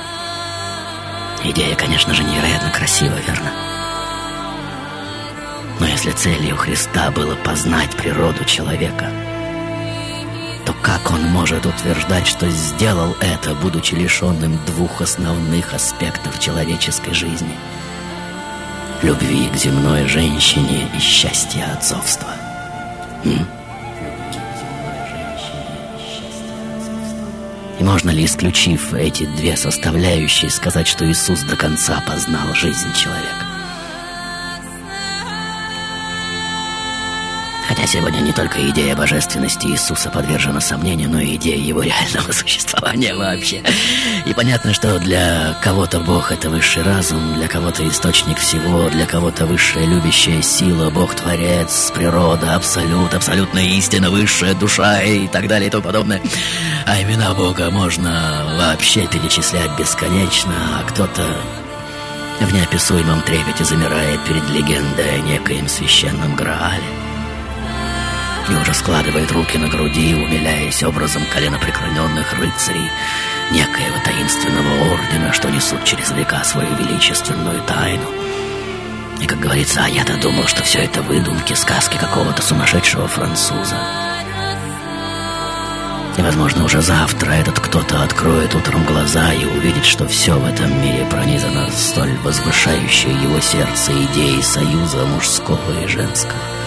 Идея, 1.43 1.75
конечно 1.75 2.13
же, 2.13 2.23
невероятно 2.23 2.69
красива, 2.71 3.15
верно? 3.25 3.51
Но 5.79 5.85
если 5.85 6.11
целью 6.11 6.57
Христа 6.57 7.09
было 7.11 7.35
познать 7.35 7.91
природу 7.95 8.43
человека, 8.43 9.09
то 10.65 10.73
как 10.81 11.09
он 11.11 11.21
может 11.29 11.65
утверждать, 11.65 12.27
что 12.27 12.49
сделал 12.49 13.15
это, 13.21 13.55
будучи 13.55 13.95
лишенным 13.95 14.59
двух 14.65 15.01
основных 15.01 15.73
аспектов 15.73 16.39
человеческой 16.39 17.13
жизни? 17.13 17.55
Любви 19.01 19.49
к 19.49 19.55
земной 19.55 20.05
женщине 20.07 20.89
и 20.93 20.99
счастья 20.99 21.71
отцовства. 21.73 22.33
М? 23.23 23.47
И 27.79 27.83
можно 27.83 28.09
ли, 28.09 28.25
исключив 28.25 28.93
эти 28.93 29.25
две 29.25 29.55
составляющие, 29.55 30.51
сказать, 30.51 30.87
что 30.87 31.09
Иисус 31.09 31.41
до 31.41 31.55
конца 31.55 32.03
познал 32.05 32.53
жизнь 32.53 32.93
человека? 32.93 33.48
Сегодня 37.89 38.19
не 38.19 38.31
только 38.31 38.69
идея 38.69 38.95
божественности 38.95 39.65
Иисуса 39.65 40.11
подвержена 40.11 40.61
сомнению, 40.61 41.09
но 41.09 41.19
и 41.19 41.35
идея 41.37 41.57
его 41.57 41.81
реального 41.81 42.31
существования 42.31 43.15
вообще. 43.15 43.63
И 44.27 44.33
понятно, 44.33 44.75
что 44.75 44.99
для 44.99 45.57
кого-то 45.63 45.99
Бог— 45.99 46.31
это 46.33 46.51
высший 46.51 46.83
разум, 46.83 47.33
для 47.33 47.47
кого-то 47.47 47.87
источник 47.87 48.37
всего, 48.37 48.89
для 48.89 49.07
кого-то 49.07 49.47
высшая 49.47 49.87
любящая 49.87 50.43
сила, 50.43 50.91
Бог-творец, 50.91 51.91
природа, 51.95 52.55
абсолют, 52.55 53.15
абсолютная 53.15 53.65
истина, 53.65 54.11
высшая 54.11 54.53
душа 54.53 55.01
и 55.01 55.27
так 55.27 55.47
далее 55.47 55.69
и 55.69 55.71
тому 55.71 55.83
подобное. 55.83 56.21
А 56.85 57.01
имена 57.01 57.33
Бога 57.33 57.71
можно 57.71 58.55
вообще 58.59 59.07
перечислять 59.07 59.75
бесконечно, 59.79 60.53
а 60.79 60.83
кто-то 60.83 61.25
в 62.39 62.53
неописуемом 62.53 63.23
трепете 63.23 63.65
замирает 63.65 64.23
перед 64.25 64.47
легендой 64.51 65.15
о 65.15 65.19
некоем 65.21 65.67
священном 65.67 66.35
Граале 66.35 67.08
и 68.47 68.53
уже 68.53 68.73
складывает 68.73 69.31
руки 69.31 69.57
на 69.57 69.67
груди, 69.67 70.15
умиляясь 70.15 70.83
образом 70.83 71.23
коленопреклоненных 71.33 72.33
рыцарей 72.33 72.89
некоего 73.51 73.97
таинственного 74.03 74.93
ордена, 74.93 75.33
что 75.33 75.49
несут 75.49 75.83
через 75.83 76.11
века 76.11 76.43
свою 76.43 76.73
величественную 76.75 77.61
тайну. 77.63 78.05
И, 79.21 79.25
как 79.25 79.39
говорится, 79.39 79.81
а 79.83 79.89
я-то 79.89 80.17
думал, 80.17 80.47
что 80.47 80.63
все 80.63 80.79
это 80.79 81.01
выдумки, 81.01 81.53
сказки 81.53 81.97
какого-то 81.97 82.41
сумасшедшего 82.41 83.07
француза. 83.07 83.75
И, 86.17 86.21
возможно, 86.21 86.65
уже 86.65 86.81
завтра 86.81 87.31
этот 87.31 87.59
кто-то 87.59 88.03
откроет 88.03 88.53
утром 88.55 88.83
глаза 88.85 89.33
и 89.33 89.45
увидит, 89.45 89.85
что 89.85 90.07
все 90.07 90.37
в 90.37 90.45
этом 90.45 90.81
мире 90.81 91.05
пронизано 91.09 91.69
столь 91.71 92.13
возвышающей 92.23 93.11
его 93.11 93.39
сердце 93.39 93.91
идеей 94.05 94.41
союза 94.41 95.05
мужского 95.05 95.83
и 95.83 95.87
женского 95.87 96.58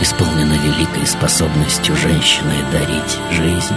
исполнена 0.00 0.54
великой 0.54 1.06
способностью 1.06 1.96
женщины 1.96 2.54
дарить 2.72 3.18
жизнь 3.32 3.74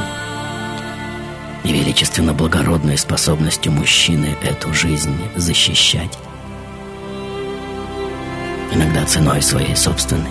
и 1.63 1.73
величественно 1.73 2.33
благородной 2.33 2.97
способностью 2.97 3.71
мужчины 3.71 4.35
эту 4.43 4.73
жизнь 4.73 5.15
защищать. 5.35 6.17
Иногда 8.71 9.05
ценой 9.05 9.41
своей 9.41 9.75
собственной. 9.75 10.29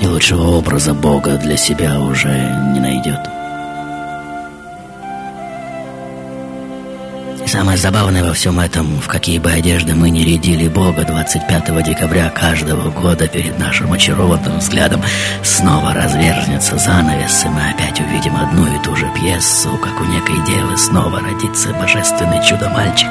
И 0.00 0.06
лучшего 0.06 0.56
образа 0.56 0.92
Бога 0.92 1.36
для 1.38 1.56
себя 1.56 2.00
уже 2.00 2.28
не 2.72 2.80
найдет. 2.80 3.35
Самое 7.48 7.78
забавное 7.78 8.24
во 8.24 8.32
всем 8.32 8.58
этом, 8.58 9.00
в 9.00 9.08
какие 9.08 9.38
бы 9.38 9.50
одежды 9.50 9.94
мы 9.94 10.10
не 10.10 10.24
рядили 10.24 10.68
Бога 10.68 11.04
25 11.04 11.84
декабря 11.84 12.28
каждого 12.30 12.90
года 12.90 13.28
перед 13.28 13.58
нашим 13.58 13.92
очарованным 13.92 14.58
взглядом 14.58 15.02
снова 15.42 15.94
разверзнется 15.94 16.76
занавес, 16.76 17.44
и 17.44 17.48
мы 17.48 17.70
опять 17.70 18.00
увидим 18.00 18.36
одну 18.36 18.66
и 18.66 18.82
ту 18.82 18.96
же 18.96 19.08
пьесу, 19.14 19.70
как 19.78 20.00
у 20.00 20.04
некой 20.04 20.36
девы 20.46 20.76
снова 20.76 21.20
родится 21.20 21.72
божественный 21.74 22.44
чудо-мальчик. 22.44 23.10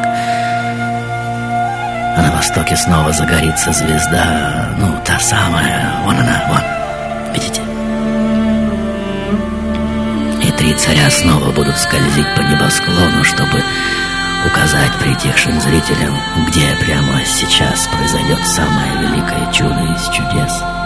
А 2.18 2.22
на 2.22 2.32
востоке 2.36 2.76
снова 2.76 3.14
загорится 3.14 3.72
звезда, 3.72 4.76
ну, 4.80 4.96
та 5.06 5.20
самая, 5.20 6.02
вон 6.04 6.16
она, 6.18 6.44
вон, 6.50 7.34
видите? 7.34 7.62
три 10.58 10.74
царя 10.74 11.10
снова 11.10 11.52
будут 11.52 11.78
скользить 11.78 12.36
по 12.36 12.42
небосклону, 12.42 13.24
чтобы 13.24 13.62
указать 14.46 14.91
притихшим 15.00 15.60
зрителям, 15.60 16.16
где 16.48 16.76
прямо 16.80 17.24
сейчас 17.26 17.88
произойдет 17.88 18.46
самое 18.46 18.98
великое 19.02 19.52
чудо 19.52 19.82
из 19.96 20.04
чудес. 20.10 20.85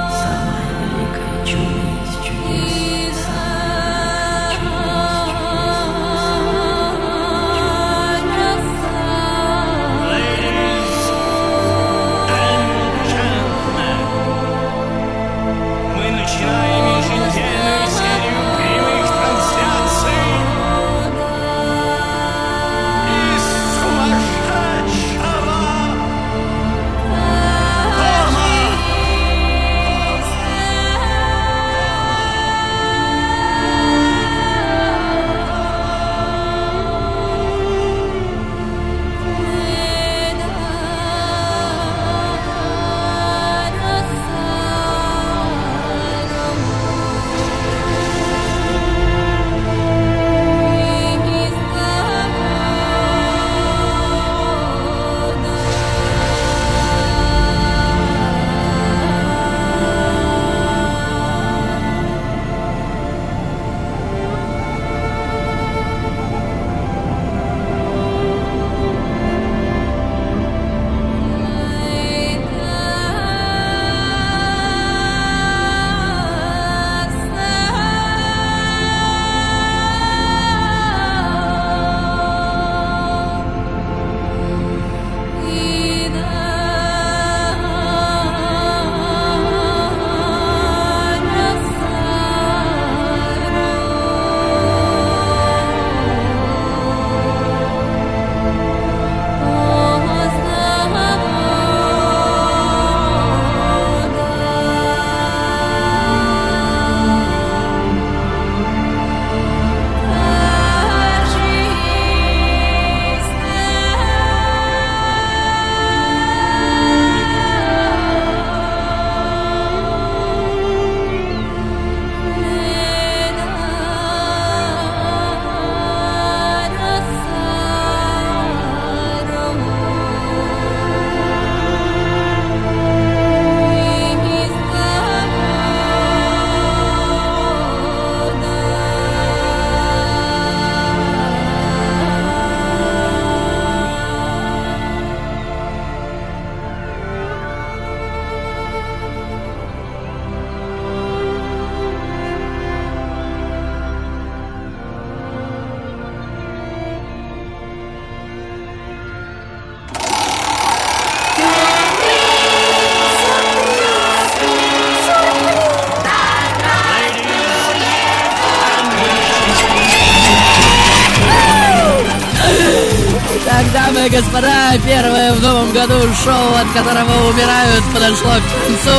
Шоу, 176.23 176.53
от 176.55 176.67
которого 176.73 177.29
умирают, 177.29 177.83
подошло 177.93 178.31
к 178.31 178.65
концу. 178.65 178.97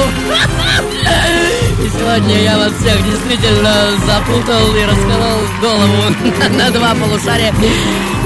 И 1.82 1.88
сегодня 1.88 2.42
я 2.42 2.58
вас 2.58 2.72
всех 2.80 3.04
действительно 3.04 3.72
запутал 4.06 4.74
и 4.74 4.84
расколол 4.84 5.40
голову 5.60 6.14
на 6.58 6.70
два 6.70 6.94
полушария. 6.94 7.52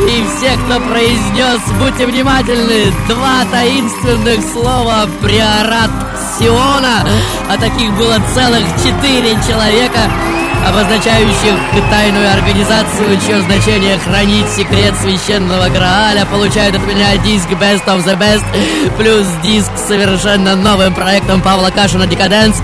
И 0.08 0.24
все, 0.36 0.56
кто 0.56 0.80
произнес, 0.80 1.60
будьте 1.78 2.06
внимательны, 2.06 2.92
два 3.08 3.44
таинственных 3.50 4.40
слова 4.52 5.08
«приорат 5.20 5.90
Сиона», 6.38 7.06
а 7.48 7.56
таких 7.58 7.92
было 7.96 8.18
целых 8.34 8.64
четыре 8.82 9.36
человека, 9.46 10.00
обозначающих 10.66 11.54
тайную 11.90 12.32
организацию, 12.32 13.18
чье 13.26 13.40
значение 13.42 13.98
хранить 13.98 14.48
секрет 14.48 14.94
священного 15.00 15.68
Грааля, 15.68 16.24
получают 16.26 16.76
от 16.76 16.86
меня 16.86 17.16
диск 17.18 17.48
Best 17.50 17.84
of 17.86 18.04
the 18.04 18.18
Best, 18.18 18.44
плюс 18.98 19.26
диск 19.42 19.70
с 19.76 19.88
совершенно 19.88 20.56
новым 20.56 20.94
проектом 20.94 21.40
Павла 21.42 21.70
Кашина 21.70 22.06
«Декаденс», 22.06 22.56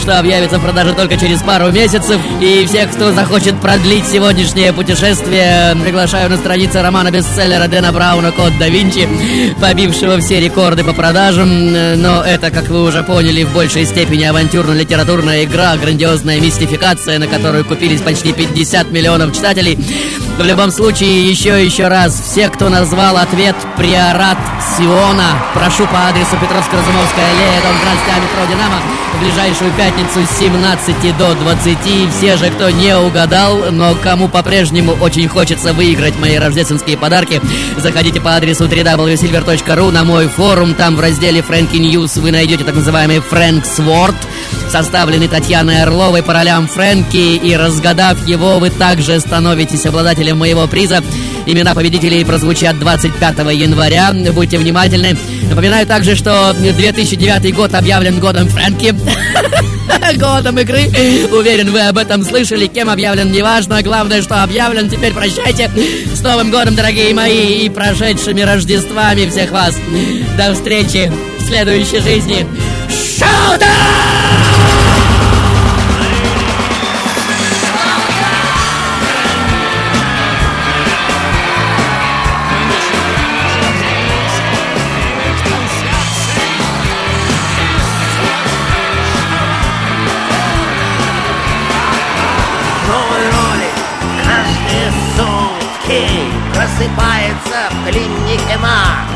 что 0.00 0.18
объявится 0.18 0.58
в 0.58 0.62
продаже 0.62 0.92
только 0.92 1.16
через 1.16 1.42
пару 1.42 1.72
месяцев. 1.72 2.20
И 2.40 2.66
всех, 2.66 2.92
кто 2.92 3.12
захочет 3.12 3.60
продлить 3.60 4.06
сегодняшнее 4.06 4.72
путешествие, 4.72 5.74
приглашаю 5.82 6.30
на 6.30 6.36
странице 6.36 6.82
романа-бестселлера 6.82 7.66
Дэна 7.66 7.92
Брауна 7.92 8.32
«Код 8.32 8.52
да 8.58 8.68
Винчи», 8.68 9.08
побившего 9.60 10.18
все 10.20 10.40
рекорды 10.40 10.84
по 10.84 10.92
продажам. 10.92 11.72
Но 12.00 12.22
это, 12.22 12.50
как 12.50 12.68
вы 12.68 12.84
уже 12.84 13.02
поняли, 13.02 13.44
в 13.44 13.52
большей 13.52 13.86
степени 13.86 14.24
авантюрно-литературная 14.24 15.44
игра, 15.44 15.76
грандиозная 15.76 16.40
мистификация, 16.40 17.18
на 17.18 17.26
которую 17.46 17.64
купились 17.64 18.00
почти 18.00 18.32
50 18.32 18.90
миллионов 18.90 19.32
читателей. 19.32 19.78
В 20.36 20.42
любом 20.42 20.72
случае, 20.72 21.30
еще 21.30 21.64
еще 21.64 21.86
раз, 21.86 22.20
все, 22.20 22.48
кто 22.48 22.68
назвал 22.68 23.16
ответ 23.16 23.54
«Приорат 23.76 24.36
Сиона», 24.76 25.38
прошу 25.54 25.86
по 25.86 26.08
адресу 26.08 26.34
Петровско-Разумовская 26.42 27.30
аллея, 27.30 27.62
дом 27.62 27.76
12 27.78 28.06
метро 28.24 28.46
«Динамо», 28.50 28.82
в 29.14 29.20
ближайшую 29.20 29.72
пятницу 29.72 30.26
с 30.26 30.38
17 30.38 31.16
до 31.16 31.34
20. 31.34 32.12
Все 32.12 32.36
же, 32.36 32.50
кто 32.50 32.68
не 32.68 32.96
угадал, 32.98 33.70
но 33.70 33.94
кому 33.94 34.28
по-прежнему 34.28 34.92
очень 35.00 35.28
хочется 35.28 35.72
выиграть 35.72 36.18
мои 36.18 36.36
рождественские 36.36 36.98
подарки, 36.98 37.40
заходите 37.78 38.20
по 38.20 38.34
адресу 38.34 38.64
www.silver.ru 38.64 39.90
на 39.92 40.04
мой 40.04 40.26
форум. 40.26 40.74
Там 40.74 40.96
в 40.96 41.00
разделе 41.00 41.40
Frankie 41.40 41.78
News 41.78 42.20
вы 42.20 42.32
найдете 42.32 42.64
так 42.64 42.74
называемый 42.74 43.20
Фрэнк 43.20 43.64
Сворд, 43.64 44.16
составленный 44.76 45.26
Татьяной 45.26 45.80
Орловой 45.80 46.22
по 46.22 46.34
ролям 46.34 46.68
Фрэнки, 46.68 47.36
и 47.36 47.56
разгадав 47.56 48.28
его, 48.28 48.58
вы 48.58 48.68
также 48.68 49.18
становитесь 49.20 49.86
обладателем 49.86 50.36
моего 50.36 50.66
приза. 50.66 51.02
Имена 51.46 51.74
победителей 51.74 52.22
прозвучат 52.26 52.78
25 52.78 53.38
января. 53.54 54.12
Будьте 54.34 54.58
внимательны. 54.58 55.16
Напоминаю 55.48 55.86
также, 55.86 56.14
что 56.14 56.52
2009 56.52 57.54
год 57.54 57.72
объявлен 57.72 58.20
годом 58.20 58.48
Фрэнки. 58.48 58.94
Годом 60.16 60.58
игры. 60.58 60.82
Уверен, 61.32 61.72
вы 61.72 61.80
об 61.80 61.96
этом 61.96 62.22
слышали. 62.22 62.66
Кем 62.66 62.90
объявлен, 62.90 63.32
неважно. 63.32 63.82
Главное, 63.82 64.20
что 64.20 64.42
объявлен. 64.42 64.90
Теперь 64.90 65.14
прощайте. 65.14 65.70
С 66.14 66.20
Новым 66.20 66.50
годом, 66.50 66.76
дорогие 66.76 67.14
мои, 67.14 67.64
и 67.64 67.68
прошедшими 67.70 68.42
Рождествами 68.42 69.28
всех 69.28 69.50
вас. 69.52 69.74
До 70.36 70.54
встречи 70.54 71.10
в 71.38 71.46
следующей 71.46 72.00
жизни. 72.00 72.46
Шоу 73.18 73.58
Просыпается 96.76 97.70
в 97.70 97.90
клинике 97.90 98.58
маг 98.58 99.06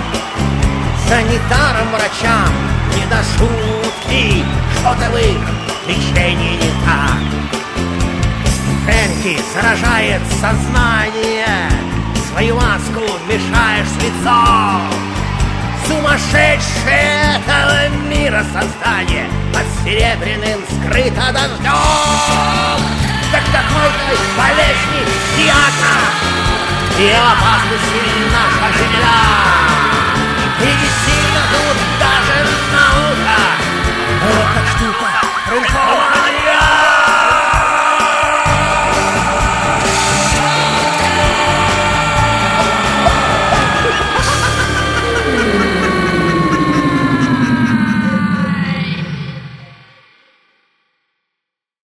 Санитарам, 1.06 1.88
врачам 1.90 2.54
не 2.96 3.04
до 3.04 3.16
шутки 3.36 4.44
Что-то 4.78 5.10
в 5.10 5.16
их 5.18 5.38
лечении 5.86 6.56
не 6.56 6.70
так. 6.86 7.20
Фрэнки 8.84 9.38
сражает 9.52 10.22
сознание 10.40 11.68
Свою 12.30 12.56
маску 12.56 13.02
мешаешь 13.28 13.88
с 13.88 14.02
лицом. 14.04 14.80
Сумасшедшее 15.86 17.40
этого 17.44 17.88
мира 18.08 18.42
создание 18.54 19.28
Под 19.52 19.66
серебряным 19.84 20.60
скрыто 20.64 21.30
дождем. 21.32 22.80
Так 23.32 23.44
какой-то 23.52 24.18
болезни 24.38 25.04
театра 25.36 26.39
и 27.00 27.02
в 27.02 27.32
опасности 27.32 28.02
наша 28.30 28.76
земля 28.76 29.20
И 30.60 30.66
не 30.66 30.90
сильно 31.00 31.40
тут 31.50 31.78
даже 31.98 32.44
наука 32.76 33.38
Вот 34.22 34.54
так 34.54 34.66
что 34.68 34.89